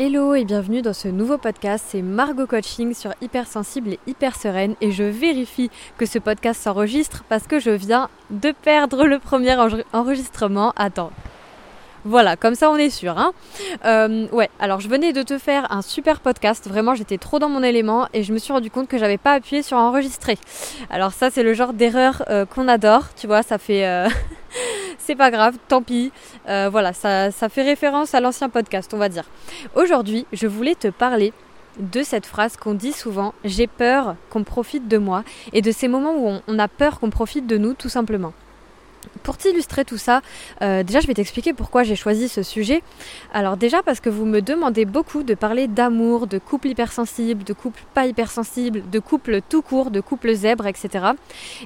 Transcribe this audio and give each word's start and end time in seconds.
Hello 0.00 0.36
et 0.36 0.44
bienvenue 0.44 0.80
dans 0.80 0.92
ce 0.92 1.08
nouveau 1.08 1.38
podcast, 1.38 1.84
c'est 1.88 2.02
Margot 2.02 2.46
Coaching 2.46 2.94
sur 2.94 3.12
Hypersensible 3.20 3.94
et 3.94 3.98
Hyper 4.06 4.36
Sereine 4.36 4.76
et 4.80 4.92
je 4.92 5.02
vérifie 5.02 5.72
que 5.96 6.06
ce 6.06 6.20
podcast 6.20 6.62
s'enregistre 6.62 7.24
parce 7.28 7.48
que 7.48 7.58
je 7.58 7.70
viens 7.70 8.08
de 8.30 8.52
perdre 8.52 9.06
le 9.06 9.18
premier 9.18 9.56
enregistrement. 9.92 10.72
Attends. 10.76 11.10
Voilà, 12.04 12.36
comme 12.36 12.54
ça 12.54 12.70
on 12.70 12.76
est 12.76 12.90
sûr. 12.90 13.18
Hein 13.18 13.32
euh, 13.86 14.28
ouais, 14.28 14.48
alors 14.60 14.78
je 14.78 14.88
venais 14.88 15.12
de 15.12 15.24
te 15.24 15.36
faire 15.36 15.66
un 15.72 15.82
super 15.82 16.20
podcast, 16.20 16.68
vraiment 16.68 16.94
j'étais 16.94 17.18
trop 17.18 17.40
dans 17.40 17.48
mon 17.48 17.64
élément 17.64 18.06
et 18.14 18.22
je 18.22 18.32
me 18.32 18.38
suis 18.38 18.52
rendu 18.52 18.70
compte 18.70 18.86
que 18.86 18.98
j'avais 18.98 19.18
pas 19.18 19.32
appuyé 19.32 19.64
sur 19.64 19.78
enregistrer. 19.78 20.38
Alors 20.90 21.10
ça 21.10 21.30
c'est 21.30 21.42
le 21.42 21.54
genre 21.54 21.72
d'erreur 21.72 22.22
euh, 22.30 22.46
qu'on 22.46 22.68
adore, 22.68 23.06
tu 23.16 23.26
vois, 23.26 23.42
ça 23.42 23.58
fait... 23.58 23.84
Euh, 23.84 24.08
c'est 25.08 25.16
pas 25.16 25.30
grave, 25.30 25.56
tant 25.68 25.80
pis. 25.80 26.12
Euh, 26.50 26.68
voilà, 26.70 26.92
ça, 26.92 27.30
ça 27.30 27.48
fait 27.48 27.62
référence 27.62 28.14
à 28.14 28.20
l'ancien 28.20 28.50
podcast, 28.50 28.92
on 28.92 28.98
va 28.98 29.08
dire. 29.08 29.24
Aujourd'hui, 29.74 30.26
je 30.34 30.46
voulais 30.46 30.74
te 30.74 30.88
parler 30.88 31.32
de 31.78 32.02
cette 32.02 32.26
phrase 32.26 32.58
qu'on 32.58 32.74
dit 32.74 32.92
souvent 32.92 33.32
j'ai 33.42 33.68
peur 33.68 34.16
qu'on 34.28 34.44
profite 34.44 34.86
de 34.86 34.98
moi 34.98 35.24
et 35.54 35.62
de 35.62 35.72
ces 35.72 35.88
moments 35.88 36.14
où 36.14 36.38
on 36.46 36.58
a 36.58 36.68
peur 36.68 37.00
qu'on 37.00 37.08
profite 37.08 37.46
de 37.46 37.56
nous 37.56 37.72
tout 37.72 37.88
simplement. 37.88 38.34
Pour 39.22 39.36
t'illustrer 39.36 39.84
tout 39.84 39.98
ça, 39.98 40.20
euh, 40.62 40.82
déjà 40.82 41.00
je 41.00 41.06
vais 41.06 41.14
t'expliquer 41.14 41.52
pourquoi 41.52 41.82
j'ai 41.82 41.96
choisi 41.96 42.28
ce 42.28 42.42
sujet. 42.42 42.82
Alors 43.32 43.56
déjà 43.56 43.82
parce 43.82 44.00
que 44.00 44.10
vous 44.10 44.24
me 44.24 44.40
demandez 44.40 44.84
beaucoup 44.84 45.22
de 45.22 45.34
parler 45.34 45.68
d'amour, 45.68 46.26
de 46.26 46.38
couple 46.38 46.68
hypersensible, 46.68 47.44
de 47.44 47.52
couple 47.52 47.80
pas 47.94 48.06
hypersensible, 48.06 48.82
de 48.90 48.98
couple 48.98 49.40
tout 49.48 49.62
court, 49.62 49.90
de 49.90 50.00
couple 50.00 50.32
zèbre, 50.34 50.66
etc. 50.66 51.06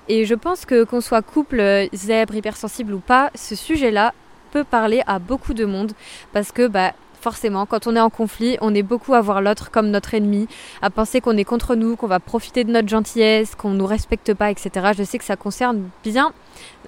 Et 0.08 0.24
je 0.24 0.34
pense 0.34 0.64
que 0.64 0.84
qu'on 0.84 1.00
soit 1.00 1.22
couple 1.22 1.88
zèbre, 1.92 2.34
hypersensible 2.34 2.94
ou 2.94 3.00
pas, 3.00 3.30
ce 3.34 3.54
sujet-là 3.54 4.14
peut 4.50 4.64
parler 4.64 5.02
à 5.06 5.18
beaucoup 5.18 5.54
de 5.54 5.64
monde 5.64 5.92
parce 6.32 6.52
que 6.52 6.66
bah 6.66 6.92
forcément, 7.22 7.66
quand 7.66 7.86
on 7.86 7.96
est 7.96 8.00
en 8.00 8.10
conflit, 8.10 8.58
on 8.60 8.74
est 8.74 8.82
beaucoup 8.82 9.14
à 9.14 9.20
voir 9.20 9.40
l'autre 9.40 9.70
comme 9.70 9.90
notre 9.90 10.12
ennemi, 10.14 10.48
à 10.82 10.90
penser 10.90 11.20
qu'on 11.20 11.36
est 11.36 11.44
contre 11.44 11.74
nous, 11.76 11.96
qu'on 11.96 12.08
va 12.08 12.20
profiter 12.20 12.64
de 12.64 12.70
notre 12.70 12.88
gentillesse, 12.88 13.54
qu'on 13.54 13.70
nous 13.70 13.86
respecte 13.86 14.34
pas, 14.34 14.50
etc. 14.50 14.92
Je 14.96 15.04
sais 15.04 15.18
que 15.18 15.24
ça 15.24 15.36
concerne 15.36 15.88
bien 16.02 16.32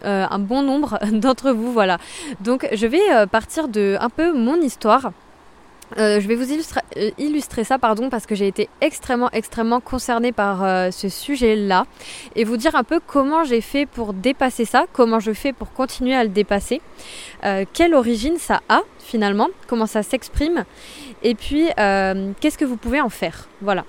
euh, 0.05 0.27
un 0.29 0.39
bon 0.39 0.63
nombre 0.63 0.99
d'entre 1.13 1.53
vous, 1.53 1.73
voilà. 1.73 1.99
Donc 2.41 2.69
je 2.73 2.87
vais 2.87 3.13
euh, 3.13 3.27
partir 3.27 3.69
de 3.69 3.97
un 4.01 4.11
peu 4.11 4.37
mon 4.37 4.61
histoire. 4.61 5.13
Euh, 5.99 6.21
je 6.21 6.29
vais 6.29 6.35
vous 6.35 6.51
illustrer, 7.19 7.65
ça 7.65 7.79
pardon, 7.79 8.11
parce 8.11 8.27
que 8.27 8.35
j'ai 8.35 8.47
été 8.47 8.69
extrêmement 8.81 9.31
extrêmement 9.33 9.81
concernée 9.81 10.33
par 10.33 10.93
ce 10.93 11.09
sujet-là 11.09 11.87
et 12.37 12.45
vous 12.45 12.57
dire 12.57 12.75
un 12.75 12.85
peu 12.85 13.01
comment 13.07 13.45
j'ai 13.45 13.61
fait 13.61 13.87
pour 13.87 14.13
dépasser 14.13 14.65
ça, 14.65 14.87
comment 14.93 15.21
je 15.21 15.33
fais 15.33 15.53
pour 15.53 15.73
continuer 15.73 16.15
à 16.15 16.25
le 16.25 16.31
dépasser, 16.31 16.81
quelle 17.73 17.95
origine 17.95 18.39
ça 18.39 18.61
a 18.69 18.83
finalement, 18.99 19.49
comment 19.67 19.87
ça 19.87 20.03
s'exprime 20.03 20.65
et 21.23 21.35
puis 21.35 21.69
qu'est-ce 22.41 22.59
que 22.59 22.65
vous 22.65 22.77
pouvez 22.77 23.01
en 23.01 23.11
faire. 23.11 23.49
Voilà. 23.61 23.85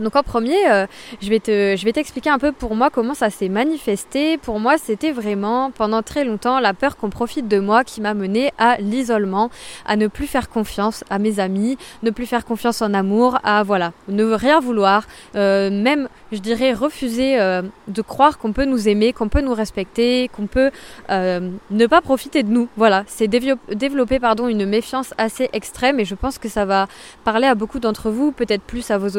Donc 0.00 0.16
en 0.16 0.22
premier, 0.22 0.70
euh, 0.70 0.86
je 1.20 1.28
vais 1.28 1.40
te, 1.40 1.76
je 1.76 1.84
vais 1.84 1.92
t'expliquer 1.92 2.30
un 2.30 2.38
peu 2.38 2.52
pour 2.52 2.74
moi 2.74 2.88
comment 2.88 3.12
ça 3.12 3.28
s'est 3.28 3.50
manifesté. 3.50 4.38
Pour 4.38 4.58
moi, 4.58 4.78
c'était 4.78 5.12
vraiment 5.12 5.70
pendant 5.70 6.02
très 6.02 6.24
longtemps 6.24 6.58
la 6.58 6.72
peur 6.72 6.96
qu'on 6.96 7.10
profite 7.10 7.48
de 7.48 7.58
moi 7.58 7.84
qui 7.84 8.00
m'a 8.00 8.14
mené 8.14 8.50
à 8.58 8.78
l'isolement, 8.78 9.50
à 9.84 9.96
ne 9.96 10.06
plus 10.06 10.26
faire 10.26 10.48
confiance 10.48 11.04
à 11.10 11.18
mes 11.18 11.38
amis, 11.38 11.76
ne 12.02 12.10
plus 12.10 12.24
faire 12.24 12.46
confiance 12.46 12.80
en 12.80 12.94
amour, 12.94 13.38
à 13.44 13.62
voilà, 13.62 13.92
ne 14.08 14.24
rien 14.24 14.58
vouloir, 14.58 15.06
euh, 15.36 15.70
même 15.70 16.08
je 16.32 16.38
dirais 16.38 16.72
refuser 16.72 17.38
euh, 17.38 17.60
de 17.88 18.02
croire 18.02 18.38
qu'on 18.38 18.52
peut 18.54 18.64
nous 18.64 18.88
aimer, 18.88 19.12
qu'on 19.12 19.28
peut 19.28 19.42
nous 19.42 19.54
respecter, 19.54 20.30
qu'on 20.34 20.46
peut 20.46 20.70
ne 21.10 21.86
pas 21.86 22.00
profiter 22.00 22.42
de 22.42 22.48
nous. 22.48 22.68
Voilà, 22.76 23.04
c'est 23.06 23.28
développer 23.28 24.18
pardon 24.18 24.48
une 24.48 24.64
méfiance 24.64 25.12
assez 25.18 25.50
extrême 25.52 26.00
et 26.00 26.04
je 26.06 26.14
pense 26.14 26.38
que 26.38 26.48
ça 26.48 26.64
va 26.64 26.86
parler 27.24 27.46
à 27.46 27.54
beaucoup 27.54 27.80
d'entre 27.80 28.10
vous, 28.10 28.32
peut-être 28.32 28.62
plus 28.62 28.90
à 28.90 28.96
vos 28.96 29.10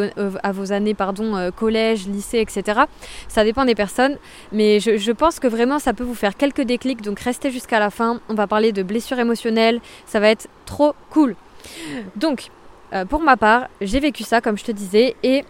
à 0.42 0.52
vos 0.52 0.71
années 0.72 0.94
pardon, 0.94 1.36
euh, 1.36 1.52
collège, 1.52 2.08
lycée, 2.08 2.40
etc. 2.40 2.82
Ça 3.28 3.44
dépend 3.44 3.66
des 3.66 3.76
personnes, 3.76 4.18
mais 4.52 4.80
je, 4.80 5.12
pense 5.12 5.40
que 5.40 5.48
vraiment 5.48 5.80
ça 5.80 5.94
peut 5.94 6.04
vous 6.04 6.16
faire 6.16 6.36
quelques 6.36 6.62
déclics, 6.62 7.02
donc 7.02 7.20
restez 7.20 7.52
jusqu'à 7.52 7.80
la 7.80 7.90
fin. 7.90 8.20
On 8.30 8.34
va 8.34 8.48
parler 8.48 8.72
de 8.72 8.84
blessures 8.84 9.20
émotionnelles, 9.20 9.80
ça 10.06 10.20
va 10.20 10.30
être 10.30 10.48
trop 10.66 10.94
cool. 11.10 11.36
Donc, 12.16 12.48
euh, 12.94 13.06
pour 13.06 13.22
ma 13.22 13.38
part, 13.38 13.68
j'ai 13.82 14.00
vécu 14.00 14.24
ça, 14.24 14.42
comme 14.42 14.58
je 14.58 14.64
te 14.64 14.72
disais, 14.72 15.16
et 15.24 15.44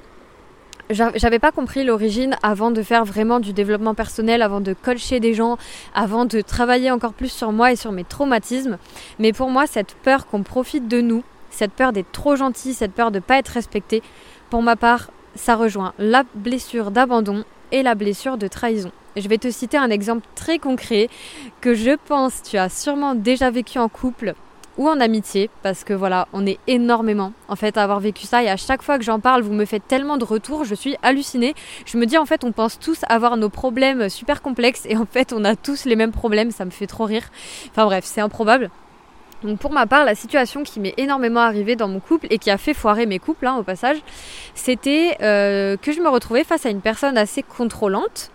j'avais 0.90 1.40
pas 1.40 1.51
compris 1.51 1.84
l'origine 1.84 2.35
avant 2.44 2.72
de 2.72 2.81
faire 2.81 3.06
vraiment 3.06 3.40
du 3.40 3.53
développement 3.53 3.94
personnel, 3.94 4.41
avant 4.41 4.62
de 4.62 4.74
coacher 4.74 5.19
des 5.19 5.34
gens, 5.34 5.57
avant 5.94 6.25
de 6.25 6.41
travailler 6.41 6.91
encore 6.91 7.13
plus 7.13 7.31
sur 7.31 7.51
moi 7.51 7.72
et 7.72 7.75
sur 7.75 7.91
mes 7.91 8.03
traumatismes. 8.03 8.78
Mais 9.19 9.34
pour 9.34 9.50
moi, 9.50 9.68
cette 9.68 9.95
peur 10.03 10.28
qu'on 10.28 10.44
profite 10.44 10.88
de 10.88 11.01
nous, 11.01 11.24
cette 11.50 11.72
peur 11.74 11.94
d'être 11.94 12.12
trop 12.12 12.35
gentil, 12.35 12.74
cette 12.74 12.94
peur 12.94 13.12
de 13.12 13.18
ne 13.18 13.22
pas 13.22 13.38
être 13.38 13.50
respecté, 13.50 14.01
pour 14.50 14.62
ma 14.62 14.75
part, 14.75 15.12
ça 15.36 15.56
rejoint 15.56 15.94
la 15.97 16.24
blessure 16.36 16.92
d'abandon 16.92 17.44
et 17.72 17.84
la 17.84 17.96
blessure 17.96 18.38
de 18.38 18.47
trahison. 18.47 18.92
Je 19.16 19.28
vais 19.28 19.38
te 19.38 19.52
citer 19.52 19.78
un 19.78 19.90
exemple 19.90 20.25
très 20.36 20.59
concret 20.59 21.09
que 21.59 21.74
je 21.74 21.97
pense 22.06 22.44
tu 22.44 22.58
as 22.58 22.69
sûrement 22.69 23.16
déjà 23.16 23.52
vécu 23.52 23.78
en 23.78 23.90
couple 23.90 24.36
ou 24.78 24.88
en 24.88 25.00
amitié 25.00 25.50
parce 25.64 25.84
que 25.84 25.94
voilà, 25.94 26.28
on 26.34 26.46
est 26.46 26.59
énormément 26.68 27.34
en 27.47 27.56
fait 27.56 27.78
à 27.78 27.84
avoir 27.84 28.00
vécu 28.00 28.25
ça 28.25 28.44
et 28.44 28.50
à 28.50 28.58
chaque 28.58 28.81
fois 28.81 28.97
que 28.97 29.03
j'en 29.03 29.19
parle, 29.19 29.42
vous 29.42 29.53
me 29.53 29.66
faites 29.66 29.88
tellement 29.88 30.18
de 30.18 30.24
retours, 30.24 30.64
je 30.64 30.75
suis 30.75 30.96
hallucinée. 31.03 31.56
Je 31.86 31.98
me 31.98 32.06
dis 32.06 32.18
en 32.18 32.25
fait, 32.25 32.44
on 32.44 32.52
pense 32.52 32.80
tous 32.80 33.02
avoir 33.09 33.38
nos 33.38 33.50
problèmes 33.50 34.09
super 34.09 34.42
complexes 34.42 34.86
et 34.88 34.96
en 34.98 35.06
fait, 35.06 35.34
on 35.34 35.44
a 35.44 35.56
tous 35.56 35.86
les 35.86 35.96
mêmes 35.96 36.12
problèmes, 36.12 36.52
ça 36.52 36.66
me 36.66 36.72
fait 36.72 36.88
trop 36.88 37.06
rire. 37.06 37.30
Enfin 37.69 37.86
bref, 37.86 38.06
c'est 38.06 38.22
improbable. 38.22 38.69
Donc 39.44 39.57
pour 39.59 39.72
ma 39.72 39.88
part, 39.88 40.06
la 40.06 40.16
situation 40.16 40.63
qui 40.63 40.79
m'est 40.79 40.94
énormément 40.97 41.40
arrivée 41.40 41.75
dans 41.75 41.88
mon 41.88 42.00
couple 42.00 42.28
et 42.29 42.38
qui 42.38 42.52
a 42.52 42.57
fait 42.57 42.74
foirer 42.74 43.06
mes 43.06 43.19
couples 43.19 43.47
hein, 43.47 43.56
au 43.57 43.63
passage, 43.63 43.97
c'était 44.53 45.18
euh, 45.22 45.78
que 45.78 45.91
je 45.91 46.02
me 46.02 46.09
retrouvais 46.09 46.44
face 46.44 46.66
à 46.66 46.69
une 46.69 46.81
personne 46.81 47.18
assez 47.18 47.44
contrôlante. 47.44 48.31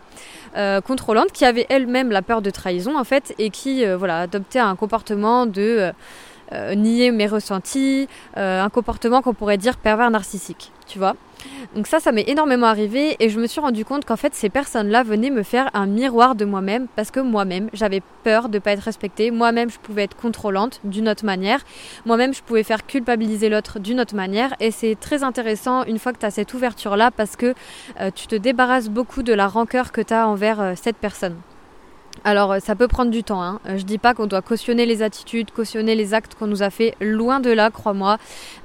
Euh, 0.57 0.81
contrôlante 0.81 1.33
qui 1.33 1.45
avait 1.45 1.67
elle-même 1.69 2.11
la 2.11 2.23
peur 2.23 2.41
de 2.41 2.49
trahison 2.49 2.99
en 2.99 3.05
fait 3.05 3.35
et 3.39 3.51
qui 3.51 3.85
euh, 3.85 3.99
voilà 3.99 4.21
adoptait 4.21 4.59
un 4.59 4.75
comportement 4.75 5.45
de 5.45 5.93
nier 6.77 7.11
mes 7.11 7.27
ressentis, 7.27 8.09
un 8.37 8.69
comportement 8.69 9.21
qu'on 9.21 9.35
pourrait 9.35 9.59
dire 9.59 9.77
pervers 9.77 10.13
narcissique, 10.13 10.71
tu 10.87 10.99
vois. 10.99 11.15
Donc 11.75 11.87
ça, 11.87 12.01
ça 12.01 12.13
m'est 12.13 12.29
énormément 12.29 12.67
arrivé 12.67 13.17
et 13.21 13.29
je 13.29 13.39
me 13.39 13.47
suis 13.47 13.61
rendu 13.61 13.85
compte 13.85 14.05
qu'en 14.05 14.17
fait 14.17 14.35
ces 14.35 14.49
personnes-là 14.49 15.03
venaient 15.03 15.31
me 15.31 15.43
faire 15.43 15.71
un 15.75 15.87
miroir 15.87 16.35
de 16.35 16.45
moi-même 16.45 16.87
parce 16.97 17.11
que 17.11 17.21
moi-même 17.21 17.69
j'avais 17.73 18.03
peur 18.25 18.49
de 18.49 18.55
ne 18.57 18.61
pas 18.61 18.73
être 18.73 18.83
respectée, 18.83 19.31
moi-même 19.31 19.71
je 19.71 19.79
pouvais 19.79 20.05
être 20.05 20.17
contrôlante 20.17 20.81
d'une 20.85 21.09
autre 21.09 21.25
manière, 21.25 21.61
moi-même 22.05 22.33
je 22.33 22.43
pouvais 22.43 22.63
faire 22.63 22.87
culpabiliser 22.87 23.49
l'autre 23.49 23.79
d'une 23.79 24.01
autre 24.01 24.15
manière 24.15 24.55
et 24.61 24.71
c'est 24.71 24.97
très 24.99 25.23
intéressant 25.23 25.85
une 25.85 25.99
fois 25.99 26.13
que 26.13 26.19
tu 26.19 26.27
as 26.27 26.31
cette 26.31 26.55
ouverture-là 26.55 27.11
parce 27.11 27.37
que 27.37 27.55
euh, 28.01 28.11
tu 28.15 28.27
te 28.27 28.37
débarrasses 28.37 28.89
beaucoup 28.89 29.23
de 29.23 29.33
la 29.33 29.47
rancœur 29.47 29.93
que 29.93 30.01
tu 30.01 30.15
as 30.15 30.27
envers 30.27 30.61
euh, 30.61 30.73
cette 30.77 30.97
personne. 30.97 31.37
Alors 32.27 32.51
euh, 32.51 32.59
ça 32.59 32.75
peut 32.75 32.89
prendre 32.89 33.13
du 33.13 33.23
temps. 33.23 33.41
Hein. 33.41 33.61
Euh, 33.67 33.79
je 33.79 33.85
dis 33.85 33.99
pas 33.99 34.13
qu'on 34.13 34.27
doit 34.27 34.43
cautionner 34.43 34.85
les 34.85 35.01
attitudes, 35.01 35.53
cautionner 35.53 35.95
les 35.95 36.13
actes 36.13 36.35
qu'on 36.35 36.49
nous 36.49 36.65
a 36.65 36.71
fait. 36.71 36.97
Loin 37.01 37.39
de 37.39 37.51
là, 37.51 37.71
crois-moi. 37.71 38.19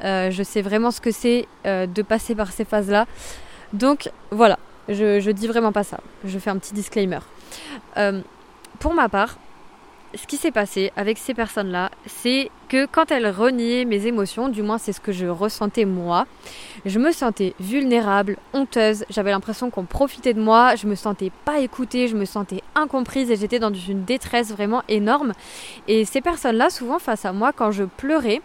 Euh, 0.03 0.31
je 0.31 0.41
sais 0.41 0.63
vraiment 0.63 0.89
ce 0.89 0.99
que 0.99 1.11
c'est 1.11 1.47
de 1.63 2.01
passer 2.01 2.33
par 2.33 2.51
ces 2.51 2.66
phases-là. 2.66 3.05
Donc 3.71 4.09
voilà, 4.31 4.57
je, 4.89 5.19
je 5.19 5.29
dis 5.29 5.47
vraiment 5.47 5.71
pas 5.71 5.83
ça. 5.83 6.00
Je 6.25 6.39
fais 6.39 6.50
un 6.50 6.57
petit 6.57 6.73
disclaimer. 6.73 7.19
pour 8.79 8.94
ma 8.95 9.09
part, 9.09 9.38
ce 10.16 10.27
qui 10.27 10.38
s'est 10.38 10.51
passé 10.51 10.91
avec 10.95 11.17
ces 11.17 11.33
personnes-là, 11.33 11.89
c'est 12.05 12.49
que 12.69 12.85
quand 12.85 13.11
elles 13.11 13.29
reniaient 13.29 13.85
mes 13.85 14.07
émotions, 14.07 14.49
du 14.49 14.61
moins 14.61 14.77
c'est 14.77 14.94
ce 14.94 14.99
que 14.99 15.11
je 15.11 15.25
ressentais 15.25 15.85
moi, 15.85 16.25
je 16.85 16.99
me 16.99 17.11
sentais 17.11 17.53
vulnérable, 17.59 18.38
honteuse, 18.53 19.05
j'avais 19.09 19.31
l'impression 19.31 19.69
qu'on 19.69 19.85
profitait 19.85 20.33
de 20.33 20.41
moi, 20.41 20.75
je 20.75 20.88
me 20.88 20.95
sentais 20.95 21.31
pas 21.45 21.59
écoutée, 21.59 22.07
je 22.07 22.16
me 22.16 22.25
sentais 22.25 22.61
incomprise 22.75 23.31
et 23.31 23.35
j'étais 23.35 23.59
dans 23.59 23.73
une 23.73 24.03
détresse 24.03 24.51
vraiment 24.51 24.83
énorme. 24.89 25.33
Et 25.88 26.05
ces 26.05 26.21
personnes-là, 26.21 26.69
souvent 26.69 27.00
face 27.00 27.25
à 27.25 27.33
moi, 27.33 27.51
quand 27.53 27.71
je 27.71 27.83
pleurais, 27.83 28.41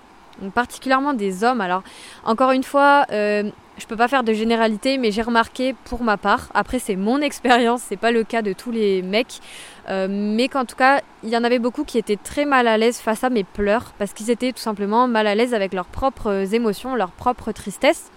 particulièrement 0.54 1.14
des 1.14 1.44
hommes, 1.44 1.60
alors 1.60 1.82
encore 2.24 2.50
une 2.50 2.64
fois, 2.64 3.06
euh, 3.10 3.50
je 3.78 3.86
peux 3.86 3.96
pas 3.96 4.08
faire 4.08 4.24
de 4.24 4.32
généralité, 4.32 4.98
mais 4.98 5.10
j'ai 5.10 5.22
remarqué 5.22 5.74
pour 5.84 6.02
ma 6.02 6.16
part, 6.16 6.48
après 6.54 6.78
c'est 6.78 6.96
mon 6.96 7.20
expérience, 7.20 7.82
c'est 7.86 7.96
pas 7.96 8.10
le 8.10 8.24
cas 8.24 8.42
de 8.42 8.52
tous 8.52 8.70
les 8.70 9.02
mecs, 9.02 9.40
euh, 9.88 10.08
mais 10.10 10.48
qu'en 10.48 10.64
tout 10.64 10.76
cas, 10.76 11.00
il 11.22 11.28
y 11.28 11.36
en 11.36 11.44
avait 11.44 11.58
beaucoup 11.58 11.84
qui 11.84 11.98
étaient 11.98 12.16
très 12.16 12.44
mal 12.44 12.68
à 12.68 12.78
l'aise 12.78 12.98
face 12.98 13.24
à 13.24 13.30
mes 13.30 13.44
pleurs, 13.44 13.92
parce 13.98 14.12
qu'ils 14.12 14.30
étaient 14.30 14.52
tout 14.52 14.60
simplement 14.60 15.08
mal 15.08 15.26
à 15.26 15.34
l'aise 15.34 15.54
avec 15.54 15.72
leurs 15.72 15.86
propres 15.86 16.54
émotions, 16.54 16.94
leur 16.94 17.10
propre 17.10 17.52
tristesse. 17.52 18.10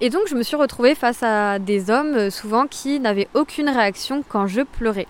Et 0.00 0.08
donc 0.08 0.22
je 0.28 0.34
me 0.34 0.42
suis 0.42 0.56
retrouvée 0.56 0.94
face 0.94 1.22
à 1.22 1.58
des 1.58 1.90
hommes 1.90 2.14
euh, 2.14 2.30
souvent 2.30 2.66
qui 2.66 3.00
n'avaient 3.00 3.28
aucune 3.34 3.68
réaction 3.68 4.22
quand 4.26 4.46
je 4.46 4.62
pleurais. 4.62 5.08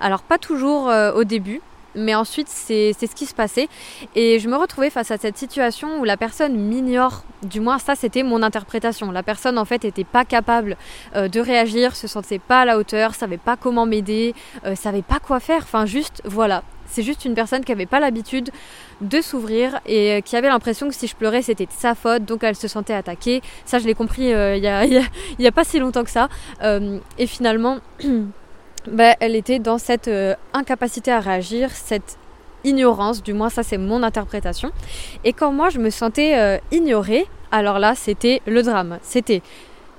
Alors 0.00 0.22
pas 0.22 0.38
toujours 0.38 0.88
euh, 0.88 1.12
au 1.12 1.24
début, 1.24 1.60
mais 1.98 2.14
ensuite 2.14 2.48
c'est 2.48 2.92
ce 2.92 3.14
qui 3.14 3.26
se 3.26 3.34
passait. 3.34 3.68
Et 4.14 4.38
je 4.38 4.48
me 4.48 4.56
retrouvais 4.56 4.90
face 4.90 5.10
à 5.10 5.18
cette 5.18 5.36
situation 5.36 6.00
où 6.00 6.04
la 6.04 6.16
personne 6.16 6.56
m'ignore, 6.56 7.24
du 7.42 7.60
moins 7.60 7.78
ça 7.78 7.94
c'était 7.94 8.22
mon 8.22 8.42
interprétation. 8.42 9.10
La 9.10 9.22
personne 9.22 9.58
en 9.58 9.64
fait 9.64 9.84
était 9.84 10.04
pas 10.04 10.24
capable 10.24 10.76
euh, 11.16 11.28
de 11.28 11.40
réagir, 11.40 11.96
se 11.96 12.06
sentait 12.06 12.38
pas 12.38 12.62
à 12.62 12.64
la 12.64 12.78
hauteur, 12.78 13.14
savait 13.14 13.38
pas 13.38 13.56
comment 13.56 13.86
m'aider, 13.86 14.34
euh, 14.64 14.74
savait 14.74 15.02
pas 15.02 15.18
quoi 15.18 15.40
faire, 15.40 15.62
enfin 15.62 15.86
juste 15.86 16.22
voilà. 16.24 16.62
c'est 16.86 17.02
juste 17.02 17.24
une 17.24 17.34
personne 17.34 17.64
qui 17.64 17.72
n'avait 17.72 17.86
pas 17.86 18.00
l'habitude 18.00 18.50
de 19.00 19.20
s'ouvrir 19.20 19.80
et 19.86 20.12
euh, 20.12 20.20
qui 20.20 20.36
avait 20.36 20.48
l'impression 20.48 20.88
que 20.88 20.94
si 20.94 21.06
je 21.06 21.16
pleurais 21.16 21.42
c'était 21.42 21.66
de 21.66 21.72
sa 21.72 21.94
faute, 21.94 22.24
donc 22.24 22.42
elle 22.44 22.56
se 22.56 22.68
sentait 22.68 22.94
attaquée. 22.94 23.42
Ça 23.64 23.78
je 23.78 23.86
l'ai 23.86 23.94
compris 23.94 24.32
euh, 24.32 24.56
il 24.56 24.62
n'y 25.38 25.46
a, 25.46 25.52
pas 25.52 25.64
si 25.64 25.78
longtemps 25.78 26.04
que 26.04 26.10
ça. 26.10 26.28
et 27.18 27.26
finalement, 27.26 27.78
bah, 28.92 29.14
elle 29.20 29.36
était 29.36 29.58
dans 29.58 29.78
cette 29.78 30.10
incapacité 30.52 31.10
à 31.10 31.20
réagir, 31.20 31.70
cette 31.70 32.18
ignorance, 32.64 33.22
du 33.22 33.34
moins 33.34 33.50
ça 33.50 33.62
c'est 33.62 33.78
mon 33.78 34.02
interprétation. 34.02 34.70
Et 35.24 35.32
quand 35.32 35.52
moi 35.52 35.70
je 35.70 35.78
me 35.78 35.90
sentais 35.90 36.60
ignorée, 36.72 37.26
alors 37.50 37.78
là 37.78 37.94
c'était 37.94 38.42
le 38.46 38.62
drame. 38.62 38.98
C'était 39.02 39.42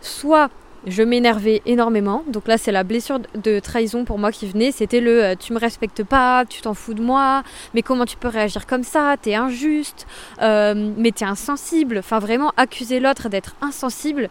soit 0.02 0.50
je 0.86 1.04
m'énervais 1.04 1.62
énormément. 1.66 2.24
Donc 2.28 2.48
là, 2.48 2.58
c'est 2.58 2.72
la 2.72 2.84
blessure 2.84 3.20
de 3.36 3.60
trahison 3.60 4.06
pour 4.06 4.18
moi 4.18 4.32
qui 4.32 4.48
venait. 4.48 4.72
C'était 4.72 5.02
le 5.02 5.24
euh, 5.24 5.36
tu 5.36 5.54
me 5.54 5.60
respectes 5.60 6.04
pas, 6.04 6.46
tu 6.48 6.62
t'en 6.62 6.74
fous 6.74 6.94
de 6.94 7.02
moi, 7.02 7.44
mais 7.74 7.82
comment 7.82 8.06
tu 8.06 8.18
peux 8.18 8.28
réagir 8.28 8.66
comme 8.66 8.84
ça 8.84 9.16
T'es 9.22 9.36
injuste, 9.36 10.08
euh, 10.42 10.92
mais 10.98 11.12
t'es 11.12 11.26
insensible. 11.26 12.00
Enfin, 12.00 12.20
vraiment, 12.20 12.52
accuser 12.58 13.00
l'autre 13.00 13.30
d'être 13.30 13.56
insensible. 13.62 14.30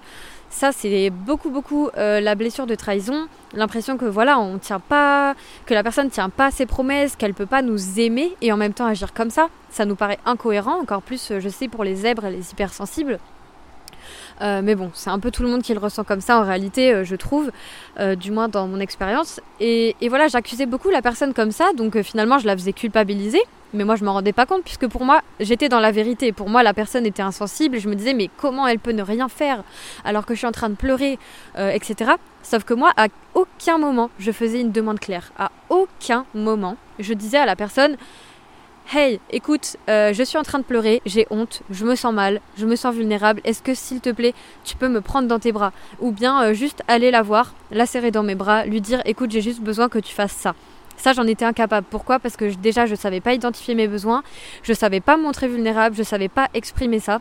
Ça, 0.51 0.73
c'est 0.73 1.11
beaucoup, 1.11 1.51
beaucoup 1.51 1.91
euh, 1.97 2.21
la 2.21 2.35
blessure 2.35 2.67
de 2.67 2.75
trahison. 2.75 3.29
L'impression 3.55 3.97
que 3.97 4.07
voilà, 4.07 4.39
on 4.39 4.59
tient 4.59 4.81
pas, 4.81 5.35
que 5.67 5.75
la 5.75 5.83
personne 5.83 6.11
tient 6.11 6.31
pas 6.31 6.51
ses 6.51 6.67
promesses, 6.67 7.17
qu'elle 7.17 7.35
peut 7.35 7.47
pas 7.47 7.63
nous 7.63 8.01
aimer 8.01 8.35
et 8.41 8.51
en 8.51 8.57
même 8.57 8.73
temps 8.73 8.87
agir 8.87 9.13
comme 9.13 9.31
ça. 9.31 9.49
Ça 9.71 9.85
nous 9.85 9.95
paraît 9.95 10.19
incohérent. 10.25 10.81
Encore 10.81 11.03
plus, 11.03 11.33
je 11.39 11.49
sais, 11.49 11.69
pour 11.69 11.85
les 11.85 11.97
zèbres 11.97 12.25
et 12.27 12.31
les 12.31 12.51
hypersensibles. 12.51 13.19
Euh, 14.41 14.61
mais 14.63 14.75
bon, 14.75 14.91
c'est 14.95 15.11
un 15.11 15.19
peu 15.19 15.31
tout 15.31 15.43
le 15.43 15.49
monde 15.49 15.63
qui 15.63 15.73
le 15.73 15.81
ressent 15.81 16.05
comme 16.05 16.21
ça 16.21 16.39
en 16.39 16.45
réalité, 16.45 16.93
euh, 16.93 17.05
je 17.05 17.17
trouve, 17.17 17.51
euh, 17.99 18.15
du 18.15 18.31
moins 18.31 18.49
dans 18.49 18.67
mon 18.67 18.81
expérience. 18.81 19.41
Et, 19.61 19.95
voilà, 20.09 20.29
j'accusais 20.29 20.67
beaucoup 20.67 20.91
la 20.91 21.03
personne 21.03 21.35
comme 21.35 21.51
ça, 21.51 21.73
donc 21.77 22.01
finalement 22.03 22.39
je 22.39 22.47
la 22.47 22.57
faisais 22.57 22.73
culpabiliser. 22.73 23.41
Mais 23.75 23.85
moi 23.85 23.97
je 23.97 24.05
m'en 24.05 24.15
rendais 24.15 24.33
pas 24.33 24.47
compte 24.47 24.65
puisque 24.65 24.87
pour 24.87 25.05
moi 25.05 25.21
j'étais 25.41 25.69
dans 25.69 25.81
la 25.81 25.93
vérité. 25.93 26.33
Pour 26.33 26.49
moi 26.49 26.63
la 26.63 26.73
personne 26.73 27.05
était 27.05 27.21
insensible 27.21 27.79
je 27.79 27.91
me 27.91 27.95
disais 27.95 28.15
mais 28.15 28.31
comment 28.39 28.67
elle 28.67 28.79
peut 28.79 28.93
ne 28.93 29.03
rien 29.03 29.29
faire 29.29 29.63
alors 30.07 30.25
que 30.25 30.33
je 30.33 30.39
suis 30.39 30.47
en 30.47 30.53
train 30.53 30.71
de 30.71 30.75
pleurer, 30.75 31.19
etc. 31.59 32.13
Sauf 32.43 32.65
que 32.65 32.73
moi 32.73 32.93
à 32.97 33.09
aucun 33.35 33.77
moment 33.77 34.09
je 34.19 34.33
faisais 34.33 34.63
une 34.63 34.73
demande 34.73 35.01
claire. 35.01 35.33
À 35.39 35.51
aucun 35.69 36.25
moment 36.35 36.79
je 36.99 37.13
disais 37.13 37.37
à 37.37 37.45
la 37.45 37.57
personne 37.57 37.99
Hey, 38.91 39.21
écoute, 39.29 39.77
euh, 39.91 40.15
je 40.15 40.23
suis 40.23 40.39
en 40.39 40.43
train 40.43 40.59
de 40.59 40.65
pleurer, 40.65 41.03
j'ai 41.05 41.27
honte, 41.29 41.61
je 41.69 41.85
me 41.85 41.95
sens 41.95 42.15
mal, 42.15 42.41
je 42.57 42.65
me 42.65 42.75
sens 42.75 42.95
vulnérable. 42.95 43.43
Est-ce 43.45 43.61
que 43.61 43.75
s'il 43.75 44.01
te 44.01 44.09
plaît, 44.09 44.33
tu 44.65 44.77
peux 44.77 44.89
me 44.89 45.03
prendre 45.03 45.29
dans 45.29 45.39
tes 45.39 45.53
bras? 45.53 45.75
Ou 46.01 46.11
bien 46.11 46.43
euh, 46.43 46.55
juste 46.55 46.83
aller 46.89 47.11
la 47.11 47.21
voir, 47.21 47.53
la 47.71 47.85
serrer 47.85 48.11
dans 48.13 48.23
mes 48.23 48.35
bras, 48.35 48.65
lui 48.65 48.81
dire 48.81 49.03
écoute, 49.05 49.31
j'ai 49.31 49.43
juste 49.43 49.61
besoin 49.61 49.91
que 49.91 49.99
tu 49.99 50.15
fasses 50.15 50.33
ça. 50.33 50.55
Ça, 50.97 51.13
j'en 51.13 51.27
étais 51.27 51.45
incapable. 51.45 51.87
Pourquoi? 51.91 52.19
Parce 52.19 52.39
que 52.39 52.47
déjà, 52.55 52.87
je 52.87 52.93
ne 52.93 52.97
savais 52.97 53.21
pas 53.21 53.35
identifier 53.35 53.75
mes 53.75 53.89
besoins, 53.89 54.23
je 54.63 54.73
ne 54.73 54.77
savais 54.77 55.01
pas 55.01 55.19
montrer 55.19 55.49
vulnérable, 55.49 55.95
je 55.95 56.01
ne 56.01 56.07
savais 56.07 56.31
pas 56.31 56.49
exprimer 56.55 56.99
ça. 56.99 57.21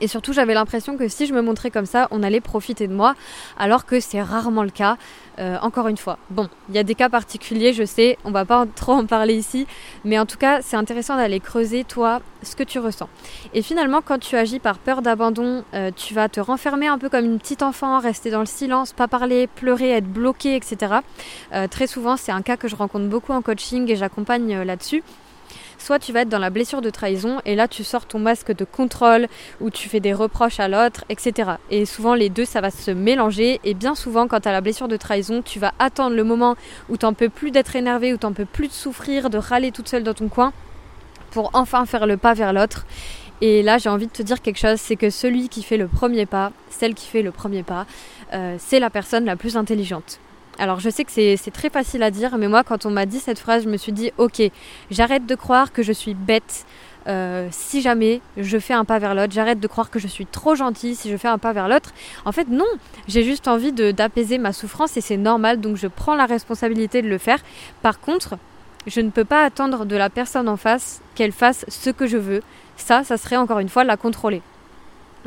Et 0.00 0.08
surtout, 0.08 0.32
j'avais 0.32 0.54
l'impression 0.54 0.96
que 0.96 1.08
si 1.08 1.26
je 1.26 1.34
me 1.34 1.42
montrais 1.42 1.70
comme 1.70 1.86
ça, 1.86 2.08
on 2.10 2.22
allait 2.22 2.40
profiter 2.40 2.86
de 2.88 2.94
moi, 2.94 3.14
alors 3.58 3.86
que 3.86 4.00
c'est 4.00 4.22
rarement 4.22 4.62
le 4.62 4.70
cas. 4.70 4.96
Euh, 5.40 5.56
encore 5.62 5.88
une 5.88 5.96
fois, 5.96 6.18
bon, 6.30 6.48
il 6.68 6.76
y 6.76 6.78
a 6.78 6.84
des 6.84 6.94
cas 6.94 7.08
particuliers, 7.08 7.72
je 7.72 7.84
sais, 7.84 8.18
on 8.24 8.30
va 8.30 8.44
pas 8.44 8.66
trop 8.76 8.92
en 8.92 9.06
parler 9.06 9.34
ici, 9.34 9.66
mais 10.04 10.18
en 10.18 10.26
tout 10.26 10.38
cas, 10.38 10.62
c'est 10.62 10.76
intéressant 10.76 11.16
d'aller 11.16 11.40
creuser 11.40 11.82
toi 11.82 12.20
ce 12.42 12.54
que 12.54 12.62
tu 12.62 12.78
ressens. 12.78 13.08
Et 13.52 13.62
finalement, 13.62 14.00
quand 14.00 14.18
tu 14.18 14.36
agis 14.36 14.60
par 14.60 14.78
peur 14.78 15.02
d'abandon, 15.02 15.64
euh, 15.74 15.90
tu 15.94 16.14
vas 16.14 16.28
te 16.28 16.40
renfermer 16.40 16.86
un 16.86 16.98
peu 16.98 17.08
comme 17.08 17.24
une 17.24 17.38
petite 17.38 17.62
enfant, 17.62 17.98
rester 17.98 18.30
dans 18.30 18.40
le 18.40 18.46
silence, 18.46 18.92
pas 18.92 19.08
parler, 19.08 19.48
pleurer, 19.48 19.90
être 19.90 20.06
bloqué, 20.06 20.54
etc. 20.54 20.96
Euh, 21.52 21.66
très 21.66 21.86
souvent, 21.86 22.16
c'est 22.16 22.32
un 22.32 22.42
cas 22.42 22.56
que 22.56 22.68
je 22.68 22.76
rencontre 22.76 23.06
beaucoup 23.06 23.32
en 23.32 23.42
coaching 23.42 23.90
et 23.90 23.96
j'accompagne 23.96 24.62
là-dessus 24.62 25.02
soit 25.84 25.98
tu 25.98 26.12
vas 26.12 26.22
être 26.22 26.30
dans 26.30 26.38
la 26.38 26.48
blessure 26.48 26.80
de 26.80 26.88
trahison 26.88 27.40
et 27.44 27.54
là 27.54 27.68
tu 27.68 27.84
sors 27.84 28.06
ton 28.06 28.18
masque 28.18 28.56
de 28.56 28.64
contrôle 28.64 29.28
ou 29.60 29.68
tu 29.68 29.90
fais 29.90 30.00
des 30.00 30.14
reproches 30.14 30.58
à 30.58 30.66
l'autre, 30.66 31.04
etc. 31.10 31.52
Et 31.70 31.84
souvent 31.84 32.14
les 32.14 32.30
deux 32.30 32.46
ça 32.46 32.62
va 32.62 32.70
se 32.70 32.90
mélanger 32.90 33.60
et 33.64 33.74
bien 33.74 33.94
souvent 33.94 34.26
quand 34.26 34.40
tu 34.40 34.48
as 34.48 34.52
la 34.52 34.62
blessure 34.62 34.88
de 34.88 34.96
trahison, 34.96 35.42
tu 35.42 35.58
vas 35.58 35.74
attendre 35.78 36.16
le 36.16 36.24
moment 36.24 36.56
où 36.88 36.96
tu 36.96 37.04
n'en 37.04 37.12
peux 37.12 37.28
plus 37.28 37.50
d'être 37.50 37.76
énervé, 37.76 38.14
où 38.14 38.16
tu 38.16 38.24
n'en 38.24 38.32
peux 38.32 38.46
plus 38.46 38.68
de 38.68 38.72
souffrir, 38.72 39.28
de 39.28 39.36
râler 39.36 39.72
toute 39.72 39.88
seule 39.88 40.04
dans 40.04 40.14
ton 40.14 40.28
coin 40.28 40.52
pour 41.30 41.50
enfin 41.52 41.84
faire 41.84 42.06
le 42.06 42.16
pas 42.16 42.32
vers 42.32 42.52
l'autre. 42.52 42.86
Et 43.40 43.62
là, 43.62 43.76
j'ai 43.78 43.88
envie 43.88 44.06
de 44.06 44.12
te 44.12 44.22
dire 44.22 44.40
quelque 44.40 44.58
chose, 44.58 44.78
c'est 44.80 44.96
que 44.96 45.10
celui 45.10 45.48
qui 45.48 45.62
fait 45.62 45.76
le 45.76 45.88
premier 45.88 46.24
pas, 46.24 46.52
celle 46.70 46.94
qui 46.94 47.06
fait 47.06 47.22
le 47.22 47.32
premier 47.32 47.62
pas, 47.62 47.84
euh, 48.32 48.56
c'est 48.58 48.78
la 48.78 48.88
personne 48.88 49.24
la 49.24 49.36
plus 49.36 49.56
intelligente. 49.56 50.20
Alors 50.58 50.80
je 50.80 50.88
sais 50.88 51.04
que 51.04 51.10
c'est 51.10 51.50
très 51.52 51.70
facile 51.70 52.02
à 52.02 52.10
dire, 52.10 52.38
mais 52.38 52.48
moi 52.48 52.62
quand 52.62 52.86
on 52.86 52.90
m'a 52.90 53.06
dit 53.06 53.18
cette 53.18 53.38
phrase, 53.38 53.64
je 53.64 53.68
me 53.68 53.76
suis 53.76 53.92
dit 53.92 54.12
ok, 54.18 54.42
j'arrête 54.90 55.26
de 55.26 55.34
croire 55.34 55.72
que 55.72 55.82
je 55.82 55.92
suis 55.92 56.14
bête 56.14 56.64
euh, 57.06 57.48
si 57.50 57.82
jamais 57.82 58.20
je 58.36 58.58
fais 58.58 58.72
un 58.72 58.84
pas 58.84 58.98
vers 58.98 59.14
l'autre, 59.14 59.32
j'arrête 59.32 59.60
de 59.60 59.66
croire 59.66 59.90
que 59.90 59.98
je 59.98 60.06
suis 60.06 60.26
trop 60.26 60.54
gentille 60.54 60.94
si 60.94 61.10
je 61.10 61.16
fais 61.16 61.28
un 61.28 61.38
pas 61.38 61.52
vers 61.52 61.68
l'autre. 61.68 61.92
En 62.24 62.32
fait 62.32 62.48
non, 62.48 62.64
j'ai 63.08 63.24
juste 63.24 63.48
envie 63.48 63.72
d'apaiser 63.72 64.38
ma 64.38 64.52
souffrance 64.52 64.96
et 64.96 65.00
c'est 65.00 65.16
normal, 65.16 65.60
donc 65.60 65.76
je 65.76 65.86
prends 65.86 66.14
la 66.14 66.26
responsabilité 66.26 67.02
de 67.02 67.08
le 67.08 67.18
faire. 67.18 67.40
Par 67.82 68.00
contre, 68.00 68.36
je 68.86 69.00
ne 69.00 69.10
peux 69.10 69.24
pas 69.24 69.44
attendre 69.44 69.84
de 69.86 69.96
la 69.96 70.10
personne 70.10 70.48
en 70.48 70.56
face 70.56 71.00
qu'elle 71.14 71.32
fasse 71.32 71.64
ce 71.68 71.90
que 71.90 72.06
je 72.06 72.18
veux. 72.18 72.42
Ça, 72.76 73.04
ça 73.04 73.16
serait 73.16 73.36
encore 73.36 73.58
une 73.58 73.68
fois 73.68 73.84
la 73.84 73.96
contrôler. 73.96 74.42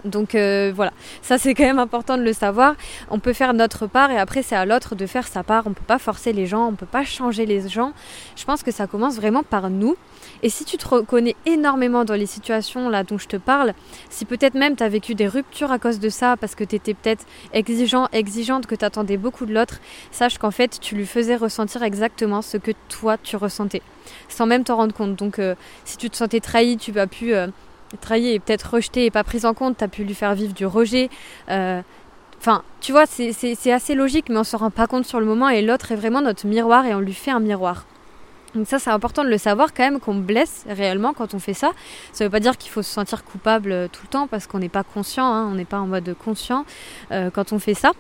Donc 0.06 0.36
euh, 0.36 0.72
voilà, 0.76 0.94
ça 1.22 1.38
c'est 1.38 1.54
quand 1.54 1.64
même 1.64 1.80
important 1.80 2.18
de 2.18 2.24
le 2.24 2.34
savoir. 2.34 2.76
On 3.10 3.20
peut 3.20 3.34
faire 3.34 3.54
notre 3.54 3.88
part 3.88 4.12
et 4.12 4.18
après 4.18 4.44
c'est 4.44 4.56
à 4.56 4.66
l'autre 4.66 4.96
de 4.96 5.06
faire 5.06 5.28
sa 5.28 5.44
part. 5.44 5.64
On 5.66 5.70
ne 5.70 5.76
peut 5.76 5.86
pas 5.86 6.00
forcer 6.00 6.34
les 6.34 6.46
gens, 6.46 6.68
on 6.68 6.72
ne 6.72 6.76
peut 6.76 6.86
pas 6.86 7.04
changer 7.04 7.46
les 7.46 7.68
gens. 7.68 7.94
Je 8.36 8.46
pense 8.46 8.64
que 8.64 8.72
ça 8.72 8.88
commence 8.88 9.16
vraiment 9.16 9.44
par 9.44 9.70
nous. 9.70 9.96
Et 10.44 10.50
si 10.50 10.66
tu 10.66 10.78
te 10.78 10.88
reconnais 10.88 11.36
énormément 11.46 12.06
dans 12.06 12.14
les 12.14 12.26
situations 12.26 12.90
là 12.90 13.04
dont 13.04 13.18
je 13.18 13.28
te 13.28 13.38
parle, 13.38 13.74
si 14.10 14.26
peut-être 14.26 14.54
même 14.54 14.76
tu 14.76 14.84
as 14.84 14.90
vécu 14.90 15.16
des 15.16 15.28
ruptures 15.28 15.72
à 15.72 15.80
cause 15.80 16.00
de 16.00 16.10
ça, 16.10 16.38
parce 16.38 16.54
que 16.54 16.64
tu 16.64 16.76
étais 16.76 16.94
peut-être 16.94 17.26
exigeant, 17.54 18.08
exigeante, 18.12 18.68
que 18.68 18.76
tu 18.76 18.86
attendais 18.86 19.18
beaucoup 19.18 19.46
de 19.46 19.54
l'autre, 19.54 19.80
sache 20.12 20.38
qu'en 20.38 20.52
fait 20.52 20.80
tu 20.80 20.96
lui 20.96 21.06
faisais 21.08 21.36
ressentir 21.36 21.82
exactement 21.84 22.42
ce 22.42 22.58
que 22.58 22.72
toi 22.90 23.18
tu 23.18 23.36
ressentais, 23.36 23.82
sans 24.30 24.46
même 24.46 24.64
t'en 24.64 24.76
rendre 24.76 24.94
compte. 24.94 25.16
Donc 25.16 25.40
euh, 25.40 25.56
si 25.86 25.98
tu 25.98 26.10
te 26.10 26.18
sentais 26.18 26.40
trahi, 26.40 26.78
tu 26.78 26.92
vas 26.92 27.08
pu... 27.08 27.34
trahi 28.02 28.34
et 28.34 28.40
peut-être 28.40 28.74
rejeté 28.74 29.06
et 29.06 29.12
pas 29.12 29.24
prise 29.24 29.46
en 29.46 29.54
compte, 29.54 29.78
tu 29.78 29.84
as 29.84 29.88
pu 29.88 30.04
lui 30.04 30.14
faire 30.14 30.34
vivre 30.36 30.54
du 30.54 30.66
rejet. 30.66 31.10
Euh, 31.50 31.82
enfin, 32.40 32.64
tu 32.82 32.92
vois, 32.92 33.06
c'est 33.06 33.72
assez 33.72 33.96
logique, 33.96 34.30
mais 34.30 34.38
on 34.38 34.44
se 34.44 34.56
rend 34.56 34.72
pas 34.72 34.88
compte 34.88 35.06
sur 35.06 35.20
le 35.20 35.26
moment 35.26 35.50
et 35.50 35.62
l'autre 35.62 35.92
est 35.92 35.96
vraiment 35.96 36.22
notre 36.22 36.46
miroir 36.48 36.86
et 36.86 36.94
on 36.94 37.00
lui 37.00 37.14
fait 37.14 37.32
un 37.32 37.40
miroir. 37.40 37.86
Donc 38.58 38.68
ça, 38.68 38.80
c'est 38.80 38.90
important 38.90 39.24
de 39.24 39.30
le 39.30 39.38
savoir 39.38 39.72
quand 39.72 39.84
même 39.84 40.00
qu'on 40.00 40.16
blesse 40.16 40.66
réellement 40.68 41.14
quand 41.14 41.36
on 41.36 41.40
fait 41.40 41.54
ça. 41.54 41.72
Ça 42.12 42.24
ne 42.24 42.28
veut 42.28 42.32
pas 42.32 42.40
dire 42.40 42.58
qu'il 42.58 42.72
faut 42.72 42.82
se 42.82 42.92
sentir 42.92 43.24
coupable 43.24 43.72
euh, 43.72 43.88
tout 43.88 44.02
le 44.04 44.10
temps 44.10 44.26
parce 44.26 44.48
qu'on 44.48 44.58
n'est 44.58 44.68
pas 44.68 44.84
conscient, 44.84 45.26
hein, 45.26 45.48
on 45.52 45.54
n'est 45.54 45.66
pas 45.66 45.80
en 45.80 45.86
mode 45.86 46.16
conscient 46.26 46.66
euh, 47.12 47.30
quand 47.30 47.54
on 47.54 47.60
fait 47.60 47.76
ça. 47.76 47.92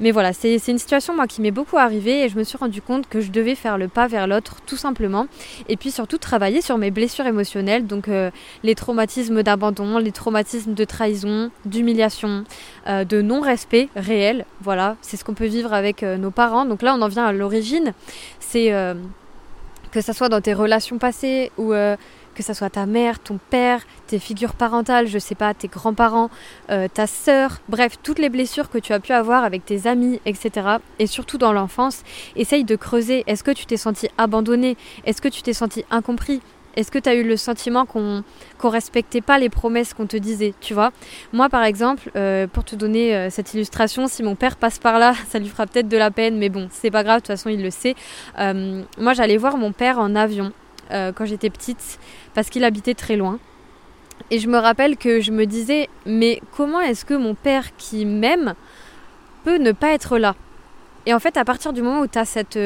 Mais 0.00 0.10
voilà, 0.10 0.32
c'est 0.32 0.58
une 0.66 0.78
situation 0.78 1.14
moi 1.14 1.28
qui 1.28 1.40
m'est 1.40 1.52
beaucoup 1.52 1.78
arrivée 1.78 2.24
et 2.24 2.28
je 2.28 2.36
me 2.36 2.42
suis 2.42 2.58
rendu 2.58 2.82
compte 2.82 3.08
que 3.08 3.20
je 3.20 3.30
devais 3.30 3.54
faire 3.54 3.78
le 3.78 3.86
pas 3.86 4.08
vers 4.08 4.26
l'autre 4.26 4.56
tout 4.66 4.76
simplement. 4.76 5.28
Et 5.68 5.76
puis 5.76 5.92
surtout 5.92 6.18
travailler 6.18 6.60
sur 6.60 6.78
mes 6.78 6.90
blessures 6.90 7.26
émotionnelles, 7.26 7.86
donc 7.86 8.08
euh, 8.08 8.32
les 8.64 8.74
traumatismes 8.74 9.44
d'abandon, 9.44 9.98
les 9.98 10.10
traumatismes 10.10 10.74
de 10.74 10.84
trahison, 10.84 11.52
d'humiliation, 11.64 12.44
de 12.88 13.22
non-respect 13.22 13.88
réel. 13.94 14.44
Voilà, 14.60 14.96
c'est 15.00 15.16
ce 15.16 15.24
qu'on 15.24 15.34
peut 15.34 15.46
vivre 15.46 15.72
avec 15.72 16.02
nos 16.02 16.32
parents. 16.32 16.64
Donc 16.64 16.82
là, 16.82 16.94
on 16.98 17.02
en 17.02 17.08
vient 17.08 17.24
à 17.24 17.32
l'origine. 17.32 17.94
C'est 18.40 18.72
que 19.92 20.00
ça 20.00 20.12
soit 20.12 20.28
dans 20.28 20.40
tes 20.40 20.54
relations 20.54 20.98
passées 20.98 21.52
ou 21.58 21.72
euh, 21.72 21.96
que 22.34 22.42
ça 22.42 22.54
soit 22.54 22.70
ta 22.70 22.86
mère, 22.86 23.20
ton 23.20 23.38
père, 23.50 23.82
tes 24.06 24.18
figures 24.18 24.54
parentales, 24.54 25.06
je 25.06 25.18
sais 25.18 25.34
pas, 25.34 25.54
tes 25.54 25.68
grands-parents, 25.68 26.30
euh, 26.70 26.88
ta 26.92 27.06
sœur, 27.06 27.60
bref, 27.68 27.98
toutes 28.02 28.18
les 28.18 28.30
blessures 28.30 28.70
que 28.70 28.78
tu 28.78 28.92
as 28.92 29.00
pu 29.00 29.12
avoir 29.12 29.44
avec 29.44 29.64
tes 29.64 29.86
amis, 29.86 30.20
etc. 30.26 30.78
Et 30.98 31.06
surtout 31.06 31.38
dans 31.38 31.52
l'enfance, 31.52 32.02
essaye 32.34 32.64
de 32.64 32.74
creuser. 32.74 33.22
Est-ce 33.26 33.44
que 33.44 33.50
tu 33.50 33.66
t'es 33.66 33.76
senti 33.76 34.08
abandonné 34.18 34.76
Est-ce 35.04 35.20
que 35.20 35.28
tu 35.28 35.42
t'es 35.42 35.52
senti 35.52 35.84
incompris? 35.90 36.40
Est-ce 36.74 36.90
que 36.90 36.98
tu 36.98 37.08
as 37.08 37.14
eu 37.14 37.22
le 37.22 37.36
sentiment 37.36 37.84
qu'on 37.84 38.22
ne 38.64 38.68
respectait 38.68 39.20
pas 39.20 39.38
les 39.38 39.50
promesses 39.50 39.92
qu'on 39.92 40.06
te 40.06 40.16
disait, 40.16 40.54
tu 40.60 40.72
vois? 40.72 40.92
Moi, 41.32 41.48
par 41.48 41.64
exemple, 41.64 42.10
euh, 42.16 42.46
pour 42.46 42.64
te 42.64 42.74
donner 42.74 43.14
euh, 43.14 43.30
cette 43.30 43.52
illustration, 43.52 44.06
si 44.06 44.22
mon 44.22 44.36
père 44.36 44.56
passe 44.56 44.78
par 44.78 44.98
là, 44.98 45.14
ça 45.28 45.38
lui 45.38 45.48
fera 45.48 45.66
peut-être 45.66 45.88
de 45.88 45.96
la 45.96 46.10
peine, 46.10 46.38
mais 46.38 46.48
bon, 46.48 46.68
c'est 46.70 46.90
pas 46.90 47.04
grave, 47.04 47.16
de 47.16 47.20
toute 47.20 47.28
façon, 47.28 47.50
il 47.50 47.62
le 47.62 47.70
sait. 47.70 47.94
Euh, 48.38 48.82
moi, 48.98 49.12
j'allais 49.12 49.36
voir 49.36 49.56
mon 49.56 49.72
père 49.72 49.98
en 49.98 50.14
avion 50.14 50.52
quand 51.14 51.24
j'étais 51.24 51.48
petite, 51.48 51.98
parce 52.34 52.50
qu'il 52.50 52.64
habitait 52.64 52.92
très 52.92 53.16
loin. 53.16 53.38
Et 54.30 54.38
je 54.38 54.46
me 54.46 54.58
rappelle 54.58 54.98
que 54.98 55.22
je 55.22 55.32
me 55.32 55.46
disais, 55.46 55.88
mais 56.04 56.38
comment 56.54 56.82
est-ce 56.82 57.06
que 57.06 57.14
mon 57.14 57.34
père 57.34 57.74
qui 57.78 58.04
m'aime 58.04 58.52
peut 59.42 59.56
ne 59.56 59.72
pas 59.72 59.92
être 59.92 60.18
là? 60.18 60.34
Et 61.06 61.14
en 61.14 61.18
fait, 61.18 61.38
à 61.38 61.46
partir 61.46 61.72
du 61.72 61.80
moment 61.80 62.00
où 62.00 62.06
tu 62.06 62.18
as 62.18 62.26
cette, 62.26 62.58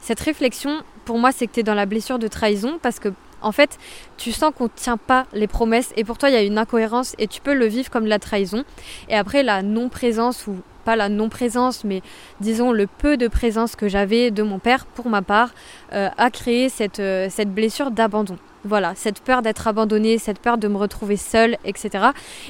cette 0.00 0.18
réflexion, 0.18 0.82
pour 1.04 1.18
moi, 1.18 1.32
c'est 1.32 1.46
que 1.46 1.52
tu 1.52 1.60
es 1.60 1.62
dans 1.62 1.74
la 1.74 1.86
blessure 1.86 2.18
de 2.18 2.28
trahison 2.28 2.78
parce 2.82 2.98
que 2.98 3.10
en 3.42 3.52
fait, 3.52 3.78
tu 4.16 4.32
sens 4.32 4.52
qu'on 4.56 4.64
ne 4.64 4.70
tient 4.74 4.96
pas 4.96 5.26
les 5.34 5.46
promesses 5.46 5.92
et 5.96 6.04
pour 6.04 6.16
toi, 6.16 6.30
il 6.30 6.32
y 6.32 6.38
a 6.38 6.42
une 6.42 6.56
incohérence 6.56 7.14
et 7.18 7.26
tu 7.26 7.42
peux 7.42 7.52
le 7.52 7.66
vivre 7.66 7.90
comme 7.90 8.06
la 8.06 8.18
trahison. 8.18 8.64
Et 9.10 9.14
après, 9.14 9.42
la 9.42 9.62
non-présence 9.62 10.46
ou 10.46 10.56
pas 10.84 10.96
la 10.96 11.08
non-présence, 11.08 11.84
mais 11.84 12.02
disons 12.40 12.72
le 12.72 12.86
peu 12.86 13.16
de 13.16 13.28
présence 13.28 13.76
que 13.76 13.88
j'avais 13.88 14.30
de 14.30 14.42
mon 14.42 14.58
père, 14.58 14.86
pour 14.86 15.08
ma 15.08 15.22
part, 15.22 15.50
euh, 15.92 16.08
a 16.16 16.30
créé 16.30 16.68
cette, 16.68 17.00
euh, 17.00 17.28
cette 17.30 17.52
blessure 17.52 17.90
d'abandon. 17.90 18.36
Voilà, 18.64 18.94
cette 18.94 19.20
peur 19.20 19.42
d'être 19.42 19.66
abandonnée, 19.66 20.16
cette 20.16 20.38
peur 20.38 20.56
de 20.56 20.68
me 20.68 20.78
retrouver 20.78 21.16
seule, 21.18 21.58
etc. 21.64 22.06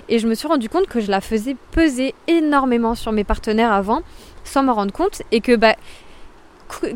Et 0.08 0.20
je 0.20 0.28
me 0.28 0.34
suis 0.34 0.46
rendu 0.46 0.68
compte 0.68 0.86
que 0.86 1.00
je 1.00 1.10
la 1.10 1.20
faisais 1.20 1.56
peser 1.72 2.14
énormément 2.28 2.94
sur 2.94 3.10
mes 3.10 3.24
partenaires 3.24 3.72
avant, 3.72 4.02
sans 4.44 4.62
m'en 4.62 4.74
rendre 4.74 4.92
compte, 4.92 5.22
et 5.32 5.40
que 5.40 5.56
bah, 5.56 5.74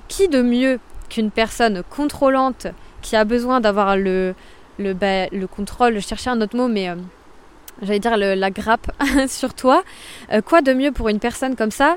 qui 0.07 0.29
de 0.29 0.41
mieux 0.41 0.79
qu'une 1.09 1.31
personne 1.31 1.83
contrôlante 1.89 2.67
qui 3.03 3.17
a 3.17 3.25
besoin 3.25 3.61
d'avoir 3.61 3.97
le, 3.97 4.35
le, 4.79 4.95
bah, 4.95 5.27
le 5.29 5.47
contrôle, 5.47 5.95
je 5.95 6.07
cherchais 6.07 6.31
un 6.31 6.41
autre 6.41 6.57
mot, 6.57 6.69
mais 6.69 6.89
euh, 6.89 6.97
j'allais 7.83 7.99
dire 7.99 8.17
la 8.17 8.51
grappe 8.51 8.91
sur 9.29 9.55
toi. 9.55 9.83
Euh, 10.33 10.41
quoi 10.41 10.63
de 10.63 10.73
mieux 10.73 10.93
pour 10.93 11.09
une 11.09 11.19
personne 11.19 11.57
comme 11.57 11.71
ça 11.71 11.97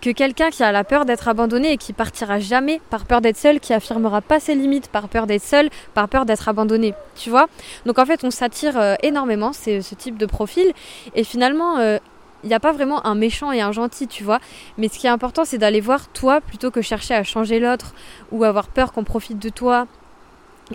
que 0.00 0.10
quelqu'un 0.10 0.50
qui 0.50 0.62
a 0.62 0.70
la 0.70 0.84
peur 0.84 1.04
d'être 1.04 1.26
abandonné 1.26 1.72
et 1.72 1.76
qui 1.76 1.92
partira 1.92 2.38
jamais 2.38 2.80
par 2.88 3.04
peur 3.04 3.20
d'être 3.20 3.36
seul, 3.36 3.58
qui 3.58 3.72
affirmera 3.72 4.20
pas 4.20 4.38
ses 4.38 4.54
limites 4.54 4.88
par 4.88 5.08
peur 5.08 5.26
d'être 5.26 5.42
seul, 5.42 5.70
par 5.92 6.08
peur 6.08 6.24
d'être 6.24 6.48
abandonné, 6.48 6.94
tu 7.16 7.30
vois? 7.30 7.48
Donc 7.84 7.98
en 7.98 8.06
fait, 8.06 8.22
on 8.22 8.30
s'attire 8.30 8.78
euh, 8.78 8.94
énormément, 9.02 9.52
c'est 9.52 9.82
ce 9.82 9.96
type 9.96 10.16
de 10.16 10.26
profil, 10.26 10.72
et 11.16 11.24
finalement, 11.24 11.98
il 12.44 12.48
n'y 12.48 12.54
a 12.54 12.60
pas 12.60 12.72
vraiment 12.72 13.04
un 13.06 13.14
méchant 13.14 13.52
et 13.52 13.60
un 13.60 13.72
gentil, 13.72 14.06
tu 14.06 14.24
vois. 14.24 14.38
Mais 14.76 14.88
ce 14.88 14.98
qui 14.98 15.06
est 15.06 15.10
important, 15.10 15.44
c'est 15.44 15.58
d'aller 15.58 15.80
voir 15.80 16.08
toi 16.08 16.40
plutôt 16.40 16.70
que 16.70 16.82
chercher 16.82 17.14
à 17.14 17.24
changer 17.24 17.58
l'autre 17.58 17.94
ou 18.32 18.44
avoir 18.44 18.68
peur 18.68 18.92
qu'on 18.92 19.04
profite 19.04 19.38
de 19.38 19.48
toi 19.48 19.86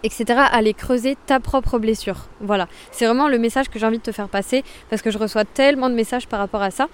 etc., 0.02 0.40
aller 0.52 0.74
creuser 0.74 1.16
ta 1.28 1.40
propre 1.40 1.78
blessure. 1.78 2.26
Voilà, 2.42 2.68
c'est 2.92 3.06
vraiment 3.06 3.28
le 3.28 3.38
message 3.38 3.70
que 3.70 3.78
j'ai 3.78 3.86
envie 3.86 4.00
de 4.00 4.04
te 4.04 4.12
faire 4.12 4.30
passer 4.30 4.64
parce 4.90 5.02
que 5.02 5.12
je 5.12 5.18
reçois 5.18 5.46
tellement 5.46 5.90
de 5.90 5.96
messages 5.96 6.28
par 6.28 6.40
rapport 6.40 6.62
à 6.62 6.72
ça. 6.72 6.88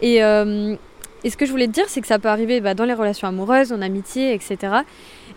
Et, 0.00 0.22
euh, 0.22 0.74
ce 1.28 1.36
que 1.36 1.46
je 1.46 1.50
voulais 1.50 1.66
te 1.66 1.72
dire, 1.72 1.88
c'est 1.88 2.00
que 2.00 2.06
ça 2.06 2.18
peut 2.18 2.28
arriver 2.28 2.60
bah, 2.60 2.74
dans 2.74 2.84
les 2.84 2.94
relations 2.94 3.28
amoureuses, 3.28 3.72
en 3.72 3.82
amitié, 3.82 4.32
etc. 4.32 4.78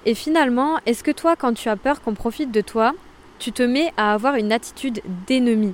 Et 0.05 0.13
finalement, 0.13 0.79
est-ce 0.85 1.03
que 1.03 1.11
toi, 1.11 1.35
quand 1.35 1.53
tu 1.53 1.69
as 1.69 1.75
peur 1.75 2.01
qu'on 2.01 2.13
profite 2.13 2.51
de 2.51 2.61
toi, 2.61 2.93
tu 3.39 3.51
te 3.51 3.63
mets 3.63 3.91
à 3.97 4.13
avoir 4.13 4.35
une 4.35 4.51
attitude 4.51 5.01
d'ennemi? 5.27 5.73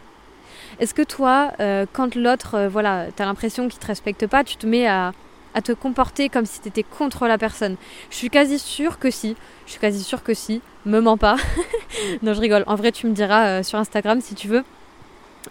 Est-ce 0.80 0.94
que 0.94 1.02
toi, 1.02 1.52
euh, 1.60 1.86
quand 1.92 2.16
l'autre, 2.16 2.56
euh, 2.56 2.70
voilà, 2.70 3.08
tu 3.16 3.22
as 3.22 3.26
l'impression 3.26 3.68
qu'il 3.68 3.80
te 3.80 3.88
respecte 3.88 4.28
pas, 4.28 4.44
tu 4.44 4.58
te 4.58 4.68
mets 4.68 4.88
à 4.88 5.14
te 5.64 5.72
comporter 5.72 6.30
comme 6.30 6.46
si 6.46 6.62
tu 6.62 6.68
étais 6.68 6.84
contre 6.84 7.28
la 7.28 7.40
personne? 7.40 7.78
Je 8.12 8.16
suis 8.16 8.30
quasi 8.30 8.60
sûre 8.60 9.00
que 9.00 9.10
si. 9.10 9.36
Je 9.66 9.72
suis 9.72 9.80
quasi 9.80 10.04
sûre 10.04 10.24
que 10.24 10.36
si. 10.36 10.62
Me 10.86 11.00
mens 11.00 11.18
pas. 11.18 11.38
non, 12.22 12.34
je 12.34 12.40
rigole. 12.40 12.64
En 12.68 12.76
vrai, 12.76 12.92
tu 12.92 13.08
me 13.08 13.14
diras 13.14 13.48
euh, 13.48 13.64
sur 13.64 13.80
Instagram 13.80 14.22
si 14.22 14.36
tu 14.36 14.48
veux. 14.48 14.64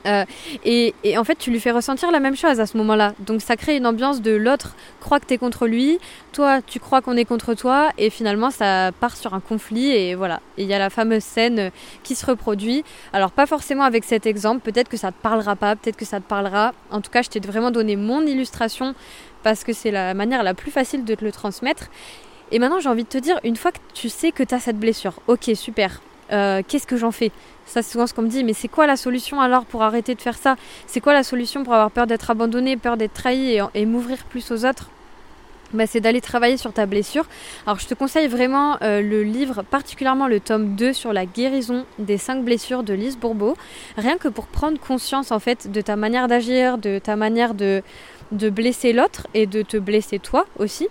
Euh, 0.06 0.24
et, 0.64 0.94
en 1.16 1.24
fait, 1.24 1.36
tu 1.36 1.50
lui 1.50 1.60
fais 1.60 1.70
ressentir 1.70 2.10
la 2.10 2.20
même 2.20 2.36
chose 2.36 2.60
à 2.60 2.66
ce 2.66 2.76
moment-là. 2.76 3.14
Donc 3.20 3.40
ça 3.40 3.56
crée 3.56 3.76
une 3.76 3.86
ambiance 3.86 4.20
de 4.20 4.32
l'autre 4.32 4.74
croit 5.00 5.20
que 5.20 5.26
tu 5.26 5.34
es 5.34 5.38
contre 5.38 5.66
lui, 5.66 5.98
toi 6.32 6.60
tu 6.62 6.80
crois 6.80 7.00
qu'on 7.00 7.16
est 7.16 7.24
contre 7.24 7.54
toi, 7.54 7.90
et 7.96 8.10
finalement 8.10 8.50
ça 8.50 8.90
part 9.00 9.16
sur 9.16 9.34
un 9.34 9.40
conflit, 9.40 9.90
et 9.92 10.14
voilà. 10.14 10.40
Et 10.58 10.62
il 10.64 10.68
y 10.68 10.74
a 10.74 10.78
la 10.78 10.90
fameuse 10.90 11.22
scène 11.22 11.70
qui 12.02 12.14
se 12.14 12.26
reproduit. 12.26 12.84
Alors 13.12 13.30
pas 13.30 13.46
forcément 13.46 13.84
avec 13.84 14.04
cet 14.04 14.26
exemple, 14.26 14.60
peut-être 14.60 14.88
que 14.88 14.96
ça 14.96 15.12
te 15.12 15.22
parlera 15.22 15.54
pas, 15.54 15.76
peut-être 15.76 15.96
que 15.96 16.04
ça 16.04 16.20
te 16.20 16.28
parlera. 16.28 16.72
En 16.90 17.00
tout 17.00 17.10
cas, 17.10 17.22
je 17.22 17.28
t'ai 17.28 17.40
vraiment 17.40 17.70
donné 17.70 17.96
mon 17.96 18.22
illustration 18.26 18.94
parce 19.42 19.62
que 19.62 19.72
c'est 19.72 19.92
la 19.92 20.12
manière 20.14 20.42
la 20.42 20.54
plus 20.54 20.70
facile 20.72 21.04
de 21.04 21.14
te 21.14 21.24
le 21.24 21.30
transmettre. 21.30 21.88
Et 22.52 22.58
maintenant, 22.58 22.80
j'ai 22.80 22.88
envie 22.88 23.04
de 23.04 23.08
te 23.08 23.18
dire, 23.18 23.40
une 23.44 23.56
fois 23.56 23.72
que 23.72 23.78
tu 23.94 24.08
sais 24.08 24.30
que 24.32 24.42
tu 24.42 24.54
as 24.54 24.60
cette 24.60 24.78
blessure, 24.78 25.14
ok, 25.26 25.50
super, 25.54 26.00
euh, 26.32 26.62
qu'est-ce 26.66 26.86
que 26.86 26.96
j'en 26.96 27.12
fais? 27.12 27.30
Ça, 27.66 27.82
c'est 27.82 27.92
souvent 27.92 28.06
ce 28.06 28.14
qu'on 28.14 28.22
me 28.22 28.28
dit, 28.28 28.44
mais 28.44 28.52
c'est 28.52 28.68
quoi 28.68 28.86
la 28.86 28.96
solution 28.96 29.40
alors 29.40 29.64
pour 29.64 29.82
arrêter 29.82 30.14
de 30.14 30.20
faire 30.20 30.36
ça? 30.36 30.56
C'est 30.86 31.00
quoi 31.00 31.12
la 31.12 31.22
solution 31.22 31.64
pour 31.64 31.74
avoir 31.74 31.90
peur 31.90 32.06
d'être 32.06 32.30
abandonné, 32.30 32.76
peur 32.76 32.96
d'être 32.96 33.14
trahi 33.14 33.58
et, 33.74 33.86
m'ouvrir 33.86 34.24
plus 34.24 34.50
aux 34.50 34.64
autres? 34.64 34.90
Bah, 35.72 35.86
c'est 35.88 36.00
d'aller 36.00 36.20
travailler 36.20 36.56
sur 36.56 36.72
ta 36.72 36.86
blessure. 36.86 37.26
Alors 37.66 37.80
je 37.80 37.88
te 37.88 37.94
conseille 37.94 38.28
vraiment 38.28 38.76
euh, 38.82 39.02
le 39.02 39.24
livre, 39.24 39.64
particulièrement 39.64 40.28
le 40.28 40.38
tome 40.38 40.76
2 40.76 40.92
sur 40.92 41.12
la 41.12 41.26
guérison 41.26 41.84
des 41.98 42.18
5 42.18 42.44
blessures 42.44 42.84
de 42.84 42.94
Lise 42.94 43.18
Bourbeau, 43.18 43.56
rien 43.96 44.16
que 44.16 44.28
pour 44.28 44.46
prendre 44.46 44.78
conscience 44.78 45.32
en 45.32 45.40
fait 45.40 45.70
de 45.70 45.80
ta 45.80 45.96
manière 45.96 46.28
d'agir, 46.28 46.78
de 46.78 47.00
ta 47.00 47.16
manière 47.16 47.54
de, 47.54 47.82
de 48.30 48.48
blesser 48.48 48.92
l'autre 48.92 49.26
et 49.34 49.46
de 49.46 49.62
te 49.62 49.76
blesser 49.76 50.20
toi 50.20 50.46
aussi. 50.58 50.88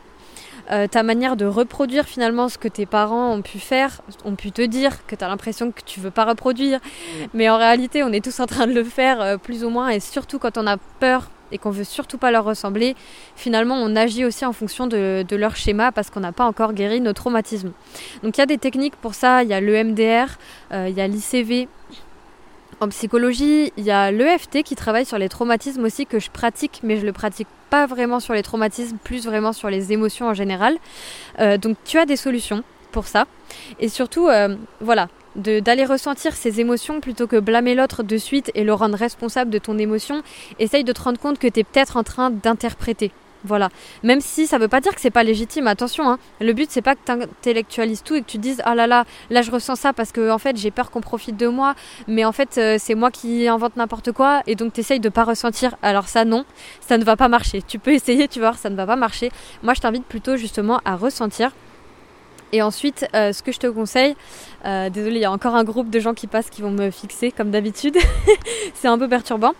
Euh, 0.71 0.87
ta 0.87 1.03
manière 1.03 1.35
de 1.35 1.45
reproduire 1.45 2.05
finalement 2.05 2.49
ce 2.49 2.57
que 2.57 2.67
tes 2.67 2.85
parents 2.85 3.31
ont 3.31 3.41
pu 3.41 3.59
faire, 3.59 4.01
ont 4.23 4.35
pu 4.35 4.51
te 4.51 4.61
dire, 4.63 5.05
que 5.05 5.15
tu 5.15 5.23
as 5.23 5.27
l'impression 5.27 5.71
que 5.71 5.81
tu 5.85 5.99
veux 5.99 6.11
pas 6.11 6.25
reproduire. 6.25 6.79
Mais 7.33 7.49
en 7.49 7.57
réalité, 7.57 8.03
on 8.03 8.11
est 8.11 8.23
tous 8.23 8.39
en 8.39 8.47
train 8.47 8.65
de 8.65 8.73
le 8.73 8.83
faire 8.83 9.21
euh, 9.21 9.37
plus 9.37 9.63
ou 9.63 9.69
moins, 9.69 9.89
et 9.89 9.99
surtout 9.99 10.39
quand 10.39 10.57
on 10.57 10.65
a 10.65 10.77
peur 10.99 11.29
et 11.51 11.57
qu'on 11.57 11.69
veut 11.69 11.83
surtout 11.83 12.17
pas 12.17 12.31
leur 12.31 12.43
ressembler, 12.43 12.95
finalement 13.35 13.75
on 13.75 13.95
agit 13.95 14.25
aussi 14.25 14.45
en 14.45 14.53
fonction 14.53 14.87
de, 14.87 15.23
leur 15.35 15.55
schéma 15.55 15.91
parce 15.91 16.09
qu'on 16.09 16.21
n'a 16.21 16.31
pas 16.31 16.45
encore 16.45 16.73
guéri 16.73 17.01
nos 17.01 17.13
traumatismes. 17.13 17.71
Donc 18.23 18.37
il 18.37 18.41
y 18.41 18.43
a 18.43 18.47
des 18.47 18.57
techniques 18.57 18.95
pour 18.95 19.13
ça, 19.13 19.43
il 19.43 19.49
y 19.49 19.53
a 19.53 19.61
l'EMDR, 19.61 20.37
euh, 20.71 20.87
il 20.89 20.95
y 20.95 21.01
a 21.01 21.07
l'ICV, 21.07 21.67
en 22.79 22.89
psychologie, 22.89 23.71
il 23.77 23.83
y 23.83 23.91
a 23.91 24.11
l'EFT 24.11 24.63
qui 24.63 24.75
travaille 24.75 25.05
sur 25.05 25.17
les 25.17 25.29
traumatismes 25.29 25.83
aussi 25.83 26.05
que 26.05 26.19
je 26.19 26.29
pratique, 26.29 26.81
mais 26.83 26.97
je 26.97 27.05
le 27.05 27.13
pratique 27.13 27.47
pas 27.69 27.85
vraiment 27.85 28.19
sur 28.19 28.33
les 28.33 28.43
traumatismes, 28.43 28.97
plus 29.03 29.25
vraiment 29.25 29.53
sur 29.53 29.69
les 29.69 29.93
émotions 29.93 30.27
en 30.27 30.33
général. 30.33 30.77
Euh, 31.39 31.57
donc 31.57 31.77
tu 31.85 31.97
as 31.97 32.05
des 32.05 32.17
solutions 32.17 32.63
pour 32.91 33.07
ça. 33.07 33.25
Et 33.79 33.89
surtout, 33.89 34.27
euh, 34.27 34.55
voilà, 34.81 35.07
d'aller 35.35 35.85
ressentir 35.85 36.33
ces 36.33 36.59
émotions 36.59 37.01
plutôt 37.01 37.27
que 37.27 37.39
blâmer 37.39 37.75
l'autre 37.75 38.03
de 38.03 38.17
suite 38.17 38.51
et 38.55 38.63
le 38.63 38.73
rendre 38.73 38.97
responsable 38.97 39.51
de 39.51 39.57
ton 39.57 39.77
émotion. 39.77 40.21
Essaye 40.59 40.83
de 40.83 40.93
te 40.93 41.01
rendre 41.01 41.19
compte 41.19 41.39
que 41.39 41.47
tu 41.47 41.59
es 41.59 41.63
peut-être 41.63 41.97
en 41.97 42.03
train 42.03 42.29
d'interpréter 42.29 43.11
voilà. 43.45 43.69
Même 44.03 44.21
si 44.21 44.47
ça 44.47 44.57
veut 44.57 44.67
pas 44.67 44.81
dire 44.81 44.93
que 44.93 45.01
c'est 45.01 45.11
pas 45.11 45.23
légitime, 45.23 45.67
attention. 45.67 46.09
Hein. 46.09 46.19
Le 46.41 46.53
but 46.53 46.69
c'est 46.69 46.81
pas 46.81 46.95
que 46.95 47.01
tu 47.05 47.11
intellectualises 47.11 48.03
tout 48.03 48.15
et 48.15 48.21
que 48.21 48.27
tu 48.27 48.37
dises 48.37 48.61
ah 48.65 48.75
là 48.75 48.87
là, 48.87 49.05
là 49.29 49.41
je 49.41 49.51
ressens 49.51 49.75
ça 49.75 49.93
parce 49.93 50.11
que 50.11 50.29
en 50.29 50.37
fait 50.37 50.57
j'ai 50.57 50.71
peur 50.71 50.91
qu'on 50.91 51.01
profite 51.01 51.37
de 51.37 51.47
moi, 51.47 51.75
mais 52.07 52.25
en 52.25 52.31
fait 52.31 52.57
euh, 52.57 52.77
c'est 52.79 52.95
moi 52.95 53.11
qui 53.11 53.47
invente 53.47 53.75
n'importe 53.77 54.11
quoi 54.11 54.41
et 54.47 54.55
donc 54.55 54.73
tu 54.73 54.81
essayes 54.81 54.99
de 54.99 55.09
pas 55.09 55.23
ressentir. 55.23 55.75
Alors 55.81 56.07
ça 56.07 56.25
non, 56.25 56.45
ça 56.81 56.97
ne 56.97 57.03
va 57.03 57.15
pas 57.15 57.27
marcher. 57.27 57.61
Tu 57.61 57.79
peux 57.79 57.91
essayer, 57.99 58.27
tu 58.27 58.39
vois, 58.39 58.53
ça 58.53 58.69
ne 58.69 58.75
va 58.75 58.85
pas 58.85 58.95
marcher. 58.95 59.31
Moi 59.63 59.73
je 59.73 59.81
t'invite 59.81 60.05
plutôt 60.05 60.37
justement 60.37 60.81
à 60.85 60.95
ressentir 60.95 61.51
et 62.51 62.61
ensuite, 62.61 63.07
euh, 63.13 63.33
ce 63.33 63.43
que 63.43 63.51
je 63.51 63.59
te 63.59 63.67
conseille, 63.67 64.15
euh, 64.65 64.89
désolé, 64.89 65.15
il 65.15 65.21
y 65.21 65.25
a 65.25 65.31
encore 65.31 65.55
un 65.55 65.63
groupe 65.63 65.89
de 65.89 65.99
gens 65.99 66.13
qui 66.13 66.27
passent 66.27 66.49
qui 66.49 66.61
vont 66.61 66.71
me 66.71 66.89
fixer 66.91 67.31
comme 67.31 67.51
d'habitude, 67.51 67.97
c'est 68.73 68.87
un 68.87 68.97
peu 68.97 69.07
perturbant. 69.07 69.53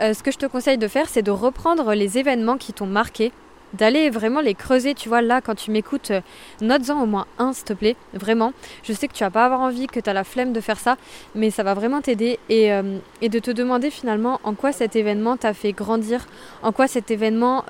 Euh, 0.00 0.12
ce 0.14 0.22
que 0.22 0.30
je 0.30 0.38
te 0.38 0.46
conseille 0.46 0.78
de 0.78 0.88
faire, 0.88 1.08
c'est 1.08 1.22
de 1.22 1.30
reprendre 1.30 1.94
les 1.94 2.18
événements 2.18 2.58
qui 2.58 2.72
t'ont 2.72 2.86
marqué, 2.86 3.32
d'aller 3.74 4.10
vraiment 4.10 4.40
les 4.40 4.54
creuser. 4.54 4.94
Tu 4.94 5.08
vois, 5.08 5.22
là, 5.22 5.40
quand 5.40 5.54
tu 5.54 5.70
m'écoutes, 5.70 6.12
note-en 6.60 7.02
au 7.02 7.06
moins 7.06 7.26
un, 7.38 7.52
s'il 7.52 7.64
te 7.64 7.72
plaît, 7.72 7.96
vraiment. 8.12 8.52
Je 8.82 8.92
sais 8.92 9.08
que 9.08 9.14
tu 9.14 9.24
vas 9.24 9.30
pas 9.30 9.46
avoir 9.46 9.60
envie, 9.60 9.86
que 9.86 10.00
tu 10.00 10.10
as 10.10 10.12
la 10.12 10.24
flemme 10.24 10.52
de 10.52 10.60
faire 10.60 10.78
ça, 10.78 10.96
mais 11.34 11.50
ça 11.50 11.62
va 11.62 11.72
vraiment 11.72 12.02
t'aider 12.02 12.38
et, 12.50 12.68
de 12.70 13.38
te 13.38 13.50
demander 13.50 13.90
finalement 13.90 14.40
en 14.44 14.52
quoi 14.52 14.72
cet 14.72 14.94
événement 14.94 15.38
t'a 15.38 15.54
fait 15.54 15.72
grandir, 15.72 16.26
en 16.62 16.72
quoi 16.72 16.86
cet 16.86 17.10
événement 17.10 17.64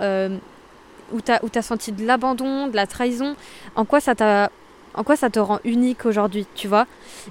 où 1.13 1.21
tu 1.21 1.59
as, 1.59 1.63
senti 1.63 1.93
de 1.93 2.05
l'abandon, 2.05 2.67
de 2.67 2.77
la 2.77 2.87
trahison, 2.87 3.37
en 3.77 3.85
quoi 3.85 4.01
ça 4.01 4.15
t'a 4.15 4.51
en 4.95 5.05
quoi 5.05 5.17
ça 5.17 5.31
te 5.31 5.39
rend 5.39 5.59
unique 5.65 6.07
aujourd'hui, 6.07 6.47
tu 6.55 6.69
vois? 6.69 6.87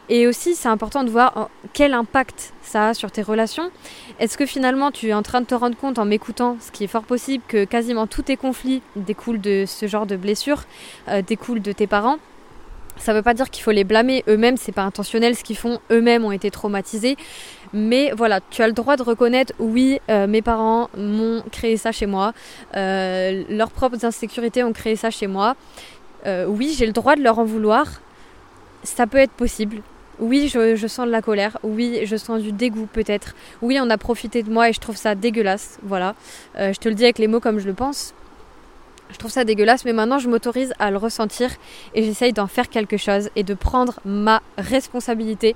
Et 0.10 0.28
aussi, 0.28 0.56
c'est 0.56 0.70
important 0.70 1.04
de 1.04 1.10
voir 1.10 1.50
quel 1.74 1.94
impact 1.94 2.54
ça 2.62 2.90
a 2.90 2.94
sur 2.94 3.12
tes 3.12 3.22
relations. 3.22 3.72
Est-ce 4.20 4.38
que 4.38 4.46
finalement, 4.46 4.92
tu 4.92 5.08
es 5.08 5.14
en 5.14 5.24
train 5.24 5.42
de 5.42 5.46
te 5.46 5.56
rendre 5.56 5.78
compte 5.78 6.00
en 6.00 6.06
m'écoutant, 6.06 6.58
ce 6.60 6.72
qui 6.72 6.84
est 6.84 6.88
fort 6.88 7.04
possible, 7.04 7.44
que 7.48 7.66
quasiment 7.66 8.08
tous 8.08 8.24
tes 8.24 8.38
conflits 8.38 8.82
découlent 8.96 9.42
de 9.42 9.66
ce 9.68 9.88
genre 9.88 10.06
de 10.06 10.16
blessures, 10.16 10.64
euh, 11.08 11.22
découlent 11.22 11.62
de 11.62 11.72
tes 11.72 11.88
parents? 11.88 12.18
Ça 12.98 13.14
ne 13.14 13.18
veut 13.18 13.24
pas 13.24 13.34
dire 13.34 13.50
qu'il 13.50 13.64
faut 13.64 13.72
les 13.72 13.84
blâmer 13.84 14.24
eux-mêmes, 14.28 14.58
c'est 14.58 14.72
pas 14.72 14.84
intentionnel 14.84 15.36
ce 15.36 15.44
qu'ils 15.44 15.58
font, 15.58 15.80
eux-mêmes 15.92 16.24
ont 16.24 16.32
été 16.32 16.52
traumatisés. 16.52 17.16
Mais 17.74 18.12
voilà, 18.12 18.42
tu 18.50 18.62
as 18.62 18.68
le 18.68 18.74
droit 18.74 18.96
de 18.96 19.02
reconnaître, 19.02 19.54
oui, 19.60 20.00
euh, 20.10 20.28
mes 20.28 20.42
parents 20.42 20.90
m'ont 20.96 21.42
créé 21.52 21.78
ça 21.78 21.92
chez 21.92 22.06
moi, 22.06 22.34
euh, 22.76 23.44
leurs 23.50 23.72
propres 23.72 24.06
insécurités 24.06 24.64
ont 24.64 24.74
créé 24.74 24.96
ça 24.96 25.10
chez 25.10 25.28
moi. 25.28 25.56
Euh, 26.26 26.46
oui, 26.46 26.74
j'ai 26.78 26.86
le 26.86 26.92
droit 26.92 27.16
de 27.16 27.22
leur 27.22 27.40
en 27.40 27.46
vouloir. 27.46 27.88
Ça 28.84 29.08
peut 29.08 29.18
être 29.18 29.32
possible. 29.32 29.82
Oui, 30.20 30.50
je, 30.50 30.88
sens 30.88 31.08
de 31.08 31.12
la 31.12 31.22
colère. 31.22 31.58
Oui, 31.64 32.02
je 32.06 32.16
sens 32.16 32.42
du 32.42 32.52
dégoût 32.52 32.88
peut-être. 32.92 33.34
Oui, 33.62 33.80
on 33.82 33.90
a 33.90 33.98
profité 33.98 34.44
de 34.44 34.52
moi 34.52 34.70
et 34.70 34.74
je 34.74 34.80
trouve 34.80 34.96
ça 34.96 35.16
dégueulasse. 35.16 35.80
Voilà. 35.82 36.16
Euh, 36.58 36.74
je 36.74 36.80
te 36.80 36.90
le 36.90 36.96
dis 36.96 37.04
avec 37.04 37.18
les 37.18 37.28
mots 37.28 37.40
comme 37.40 37.60
je 37.60 37.68
le 37.68 37.74
pense. 37.74 38.14
Je 39.10 39.18
trouve 39.18 39.32
ça 39.32 39.44
dégueulasse, 39.44 39.84
mais 39.84 39.92
maintenant 39.92 40.20
je 40.20 40.30
m'autorise 40.30 40.74
à 40.80 40.90
le 40.90 40.96
ressentir 40.96 41.50
et 41.96 42.04
j'essaye 42.04 42.32
d'en 42.32 42.48
faire 42.48 42.70
quelque 42.70 42.96
chose 42.96 43.30
et 43.36 43.44
de 43.44 43.54
prendre 43.54 44.00
ma 44.06 44.42
responsabilité 44.58 45.54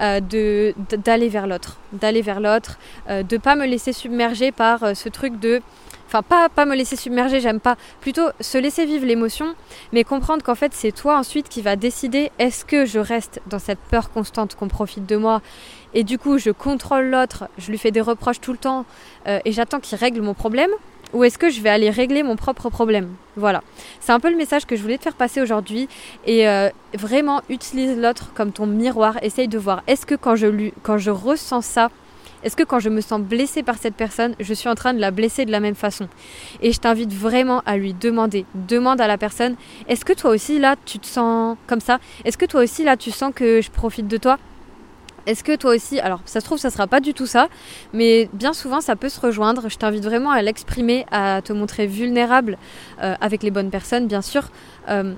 euh, 0.00 0.20
de 0.20 0.74
d'aller 1.04 1.28
vers 1.28 1.46
l'autre, 1.46 1.76
d'aller 1.92 2.22
vers 2.22 2.40
l'autre, 2.40 2.78
de 3.10 3.22
de 3.22 3.36
pas 3.36 3.54
me 3.54 3.66
laisser 3.66 3.92
submerger 3.92 4.50
par 4.50 4.96
ce 4.96 5.10
truc 5.10 5.38
de 5.40 5.60
Enfin, 6.06 6.22
pas, 6.22 6.48
pas 6.48 6.64
me 6.66 6.74
laisser 6.74 6.96
submerger, 6.96 7.40
j'aime 7.40 7.60
pas. 7.60 7.76
Plutôt 8.00 8.28
se 8.40 8.58
laisser 8.58 8.86
vivre 8.86 9.06
l'émotion, 9.06 9.54
mais 9.92 10.04
comprendre 10.04 10.42
qu'en 10.42 10.54
fait, 10.54 10.72
c'est 10.74 10.92
toi 10.92 11.18
ensuite 11.18 11.48
qui 11.48 11.62
va 11.62 11.76
décider 11.76 12.30
est-ce 12.38 12.64
que 12.64 12.86
je 12.86 12.98
reste 12.98 13.40
dans 13.46 13.58
cette 13.58 13.80
peur 13.90 14.10
constante 14.10 14.54
qu'on 14.54 14.68
profite 14.68 15.06
de 15.06 15.16
moi 15.16 15.42
et 15.94 16.04
du 16.04 16.18
coup, 16.18 16.36
je 16.36 16.50
contrôle 16.50 17.06
l'autre, 17.06 17.48
je 17.56 17.70
lui 17.70 17.78
fais 17.78 17.90
des 17.90 18.02
reproches 18.02 18.40
tout 18.40 18.52
le 18.52 18.58
temps 18.58 18.84
euh, 19.26 19.38
et 19.46 19.52
j'attends 19.52 19.80
qu'il 19.80 19.96
règle 19.96 20.20
mon 20.20 20.34
problème 20.34 20.68
ou 21.12 21.24
est-ce 21.24 21.38
que 21.38 21.48
je 21.48 21.60
vais 21.60 21.70
aller 21.70 21.88
régler 21.88 22.22
mon 22.22 22.36
propre 22.36 22.68
problème? 22.68 23.08
Voilà. 23.36 23.62
C'est 24.00 24.12
un 24.12 24.20
peu 24.20 24.30
le 24.30 24.36
message 24.36 24.66
que 24.66 24.76
je 24.76 24.82
voulais 24.82 24.98
te 24.98 25.04
faire 25.04 25.14
passer 25.14 25.40
aujourd'hui. 25.40 25.88
Et 26.26 26.48
euh, 26.48 26.68
vraiment, 26.94 27.40
utilise 27.48 27.96
l'autre 27.96 28.32
comme 28.34 28.52
ton 28.52 28.66
miroir. 28.66 29.16
Essaye 29.22 29.48
de 29.48 29.58
voir, 29.58 29.82
est-ce 29.86 30.04
que 30.04 30.14
quand 30.14 30.36
je, 30.36 30.46
lui, 30.46 30.74
quand 30.82 30.98
je 30.98 31.10
ressens 31.10 31.62
ça, 31.62 31.90
est-ce 32.42 32.56
que 32.56 32.62
quand 32.62 32.78
je 32.78 32.88
me 32.88 33.00
sens 33.00 33.20
blessée 33.20 33.62
par 33.62 33.76
cette 33.76 33.94
personne, 33.94 34.34
je 34.40 34.54
suis 34.54 34.68
en 34.68 34.74
train 34.74 34.94
de 34.94 35.00
la 35.00 35.10
blesser 35.10 35.44
de 35.44 35.50
la 35.50 35.60
même 35.60 35.74
façon? 35.74 36.08
Et 36.62 36.72
je 36.72 36.80
t'invite 36.80 37.12
vraiment 37.12 37.62
à 37.66 37.76
lui 37.76 37.94
demander. 37.94 38.46
Demande 38.54 39.00
à 39.00 39.06
la 39.06 39.18
personne, 39.18 39.56
est-ce 39.88 40.04
que 40.04 40.12
toi 40.12 40.30
aussi 40.30 40.58
là, 40.58 40.76
tu 40.84 40.98
te 40.98 41.06
sens 41.06 41.56
comme 41.66 41.80
ça? 41.80 41.98
Est-ce 42.24 42.38
que 42.38 42.46
toi 42.46 42.62
aussi 42.62 42.84
là, 42.84 42.96
tu 42.96 43.10
sens 43.10 43.32
que 43.34 43.60
je 43.60 43.70
profite 43.70 44.08
de 44.08 44.16
toi? 44.16 44.38
Est-ce 45.26 45.42
que 45.42 45.56
toi 45.56 45.74
aussi, 45.74 45.98
alors 45.98 46.20
ça 46.24 46.40
se 46.40 46.44
trouve 46.44 46.58
ça 46.58 46.70
sera 46.70 46.86
pas 46.86 47.00
du 47.00 47.12
tout 47.12 47.26
ça, 47.26 47.48
mais 47.92 48.30
bien 48.32 48.52
souvent 48.52 48.80
ça 48.80 48.94
peut 48.94 49.08
se 49.08 49.18
rejoindre. 49.18 49.68
Je 49.68 49.76
t'invite 49.76 50.04
vraiment 50.04 50.30
à 50.30 50.40
l'exprimer, 50.40 51.04
à 51.10 51.42
te 51.42 51.52
montrer 51.52 51.88
vulnérable 51.88 52.58
euh, 53.02 53.16
avec 53.20 53.42
les 53.42 53.50
bonnes 53.50 53.70
personnes 53.70 54.06
bien 54.06 54.22
sûr, 54.22 54.50
euh, 54.88 55.14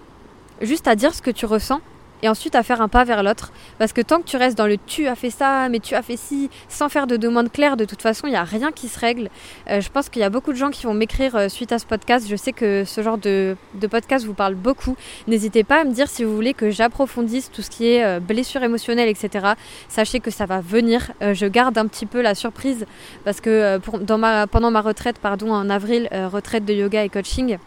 juste 0.63 0.89
à 0.89 0.95
dire 0.95 1.15
ce 1.15 1.21
que 1.21 1.31
tu 1.31 1.45
ressens 1.45 1.83
et 2.23 2.29
ensuite 2.29 2.55
à 2.55 2.63
faire 2.63 2.81
un 2.81 2.89
pas 2.89 3.05
vers 3.05 3.23
l'autre. 3.23 3.53
Parce 3.79 3.93
que 3.93 4.01
tant 4.01 4.19
que 4.19 4.25
tu 4.25 4.37
restes 4.37 4.57
dans 4.57 4.67
le 4.67 4.77
tu 4.87 5.07
as 5.07 5.15
fait 5.15 5.31
ça, 5.31 5.69
mais 5.69 5.81
tu 5.81 5.95
as 5.95 6.03
fait 6.03 6.17
ci, 6.17 6.51
sans 6.69 6.89
faire 6.89 7.07
de 7.07 7.17
demande 7.17 7.51
claire, 7.51 7.77
de 7.77 7.85
toute 7.85 8.03
façon, 8.03 8.27
il 8.27 8.31
n'y 8.31 8.37
a 8.37 8.45
rien 8.45 8.73
qui 8.73 8.89
se 8.89 8.99
règle. 8.99 9.31
Euh, 9.69 9.81
je 9.81 9.91
pense 9.91 10.09
qu'il 10.09 10.21
y 10.21 10.25
a 10.25 10.31
beaucoup 10.31 10.53
de 10.53 10.59
gens 10.59 10.71
qui 10.71 10.85
vont 10.85 10.95
m'écrire 10.95 11.37
euh, 11.37 11.49
suite 11.49 11.73
à 11.73 11.79
ce 11.79 11.87
podcast. 11.87 12.27
Je 12.29 12.37
sais 12.37 12.53
que 12.53 12.85
ce 12.85 13.03
genre 13.03 13.19
de, 13.19 13.57
podcast 13.91 14.27
vous 14.27 14.35
parle 14.35 14.55
beaucoup. 14.55 14.97
N'hésitez 15.27 15.65
pas 15.65 15.81
à 15.81 15.85
me 15.85 15.93
dire 15.93 16.09
si 16.09 16.25
vous 16.25 16.35
voulez 16.35 16.55
que 16.55 16.71
j'approfondisse 16.71 17.51
tout 17.51 17.63
ce 17.63 17.71
qui 17.71 17.89
est 17.89 18.05
euh, 18.05 18.21
blessure 18.21 18.63
émotionnelle, 18.63 19.09
etc. 19.09 19.53
Sachez 19.89 20.21
que 20.21 20.31
ça 20.31 20.47
va 20.47 20.61
venir. 20.61 21.13
je 21.21 21.47
garde 21.47 21.79
un 21.79 21.87
petit 21.87 22.07
peu 22.07 22.21
la 22.21 22.35
surprise 22.35 22.87
parce 23.25 23.41
que 23.41 23.79
pendant 23.79 24.71
ma 24.71 24.81
retraite, 24.81 25.19
pardon, 25.19 25.53
en 25.53 25.71
avril, 25.71 26.09
retraite 26.33 26.65
de 26.65 26.75
yoga 26.75 27.05
et 27.05 27.09
coaching, 27.09 27.59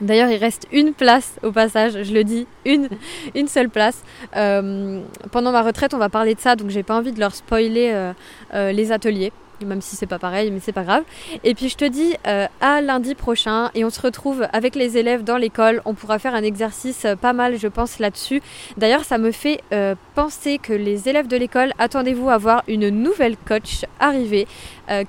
D'ailleurs, 0.00 0.28
il 0.28 0.36
reste 0.36 0.66
une 0.72 0.92
place 0.92 1.38
au 1.42 1.52
passage, 1.52 2.02
je 2.02 2.12
le 2.12 2.24
dis, 2.24 2.46
une, 2.64 2.88
une 3.34 3.46
seule 3.46 3.68
place. 3.68 4.02
Euh, 4.36 5.02
pendant 5.30 5.52
ma 5.52 5.62
retraite, 5.62 5.94
on 5.94 5.98
va 5.98 6.08
parler 6.08 6.34
de 6.34 6.40
ça, 6.40 6.56
donc 6.56 6.70
j'ai 6.70 6.82
pas 6.82 6.96
envie 6.96 7.12
de 7.12 7.20
leur 7.20 7.34
spoiler 7.34 7.90
euh, 7.92 8.12
euh, 8.54 8.72
les 8.72 8.92
ateliers 8.92 9.32
même 9.62 9.80
si 9.80 9.96
c'est 9.96 10.06
pas 10.06 10.18
pareil, 10.18 10.50
mais 10.50 10.60
c'est 10.60 10.72
pas 10.72 10.84
grave. 10.84 11.04
Et 11.44 11.54
puis 11.54 11.68
je 11.68 11.76
te 11.76 11.84
dis 11.84 12.14
euh, 12.26 12.46
à 12.60 12.80
lundi 12.80 13.14
prochain 13.14 13.70
et 13.74 13.84
on 13.84 13.90
se 13.90 14.00
retrouve 14.00 14.46
avec 14.52 14.74
les 14.74 14.96
élèves 14.98 15.24
dans 15.24 15.36
l'école. 15.36 15.82
On 15.84 15.94
pourra 15.94 16.18
faire 16.18 16.34
un 16.34 16.42
exercice 16.42 17.04
euh, 17.04 17.16
pas 17.16 17.32
mal, 17.32 17.58
je 17.58 17.68
pense, 17.68 17.98
là-dessus. 17.98 18.42
D'ailleurs, 18.76 19.04
ça 19.04 19.18
me 19.18 19.30
fait 19.30 19.60
euh, 19.72 19.94
penser 20.14 20.58
que 20.58 20.72
les 20.72 21.08
élèves 21.08 21.28
de 21.28 21.36
l'école, 21.36 21.72
attendez-vous 21.78 22.30
à 22.30 22.38
voir 22.38 22.62
une 22.68 22.88
nouvelle 22.88 23.36
coach 23.36 23.84
arriver 24.00 24.46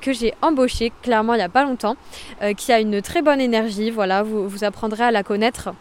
que 0.01 0.13
j'ai 0.13 0.33
embauchée 0.41 0.93
clairement 1.01 1.33
il 1.33 1.37
n'y 1.37 1.43
a 1.43 1.49
pas 1.49 1.65
longtemps, 1.65 1.97
qui 2.55 2.71
a 2.71 2.79
une 2.79 3.01
très 3.01 3.21
bonne 3.21 3.41
énergie. 3.41 3.91
Voilà, 3.91 4.23
vous, 4.23 4.47
vous 4.47 4.63
apprendrez 4.63 5.03
à 5.03 5.11
la 5.11 5.21
connaître 5.21 5.71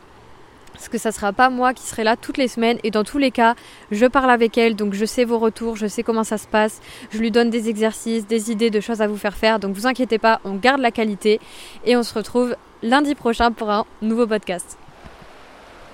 parce 0.75 0.89
que 0.89 0.99
ça 0.99 1.13
sera 1.13 1.33
pas 1.33 1.49
moi 1.49 1.73
qui 1.73 1.85
serai 1.85 2.05
là 2.05 2.17
toutes 2.17 2.37
les 2.37 2.49
semaines 2.49 2.79
et 2.83 2.91
dans 2.91 3.05
tous 3.05 3.19
les 3.19 3.31
cas, 3.31 3.55
je 3.91 4.05
parle 4.05 4.31
avec 4.31 4.59
elle 4.59 4.75
donc 4.75 4.93
je 4.93 5.05
sais 5.07 5.25
vos 5.25 5.39
retours, 5.39 5.77
je 5.77 5.87
sais 5.87 6.03
comment 6.03 6.25
ça 6.25 6.37
se 6.37 6.47
passe, 6.47 6.83
je 7.11 7.19
lui 7.19 7.31
donne 7.31 7.49
des 7.49 7.69
exercices, 7.69 8.27
des 8.27 8.51
idées 8.51 8.71
de 8.71 8.81
choses 8.81 9.01
à 9.01 9.07
vous 9.07 9.17
faire 9.17 9.37
faire. 9.37 9.59
Donc 9.61 9.75
vous 9.75 9.87
inquiétez 9.87 10.19
pas, 10.19 10.41
on 10.45 10.57
garde 10.57 10.81
la 10.81 10.91
qualité 10.91 11.41
et 11.87 11.97
on 11.97 12.03
se 12.03 12.13
retrouve 12.13 12.57
lundi 12.83 13.15
prochain 13.15 13.53
pour 13.53 13.71
un 13.71 13.87
nouveau 14.03 14.27
podcast. 14.27 14.77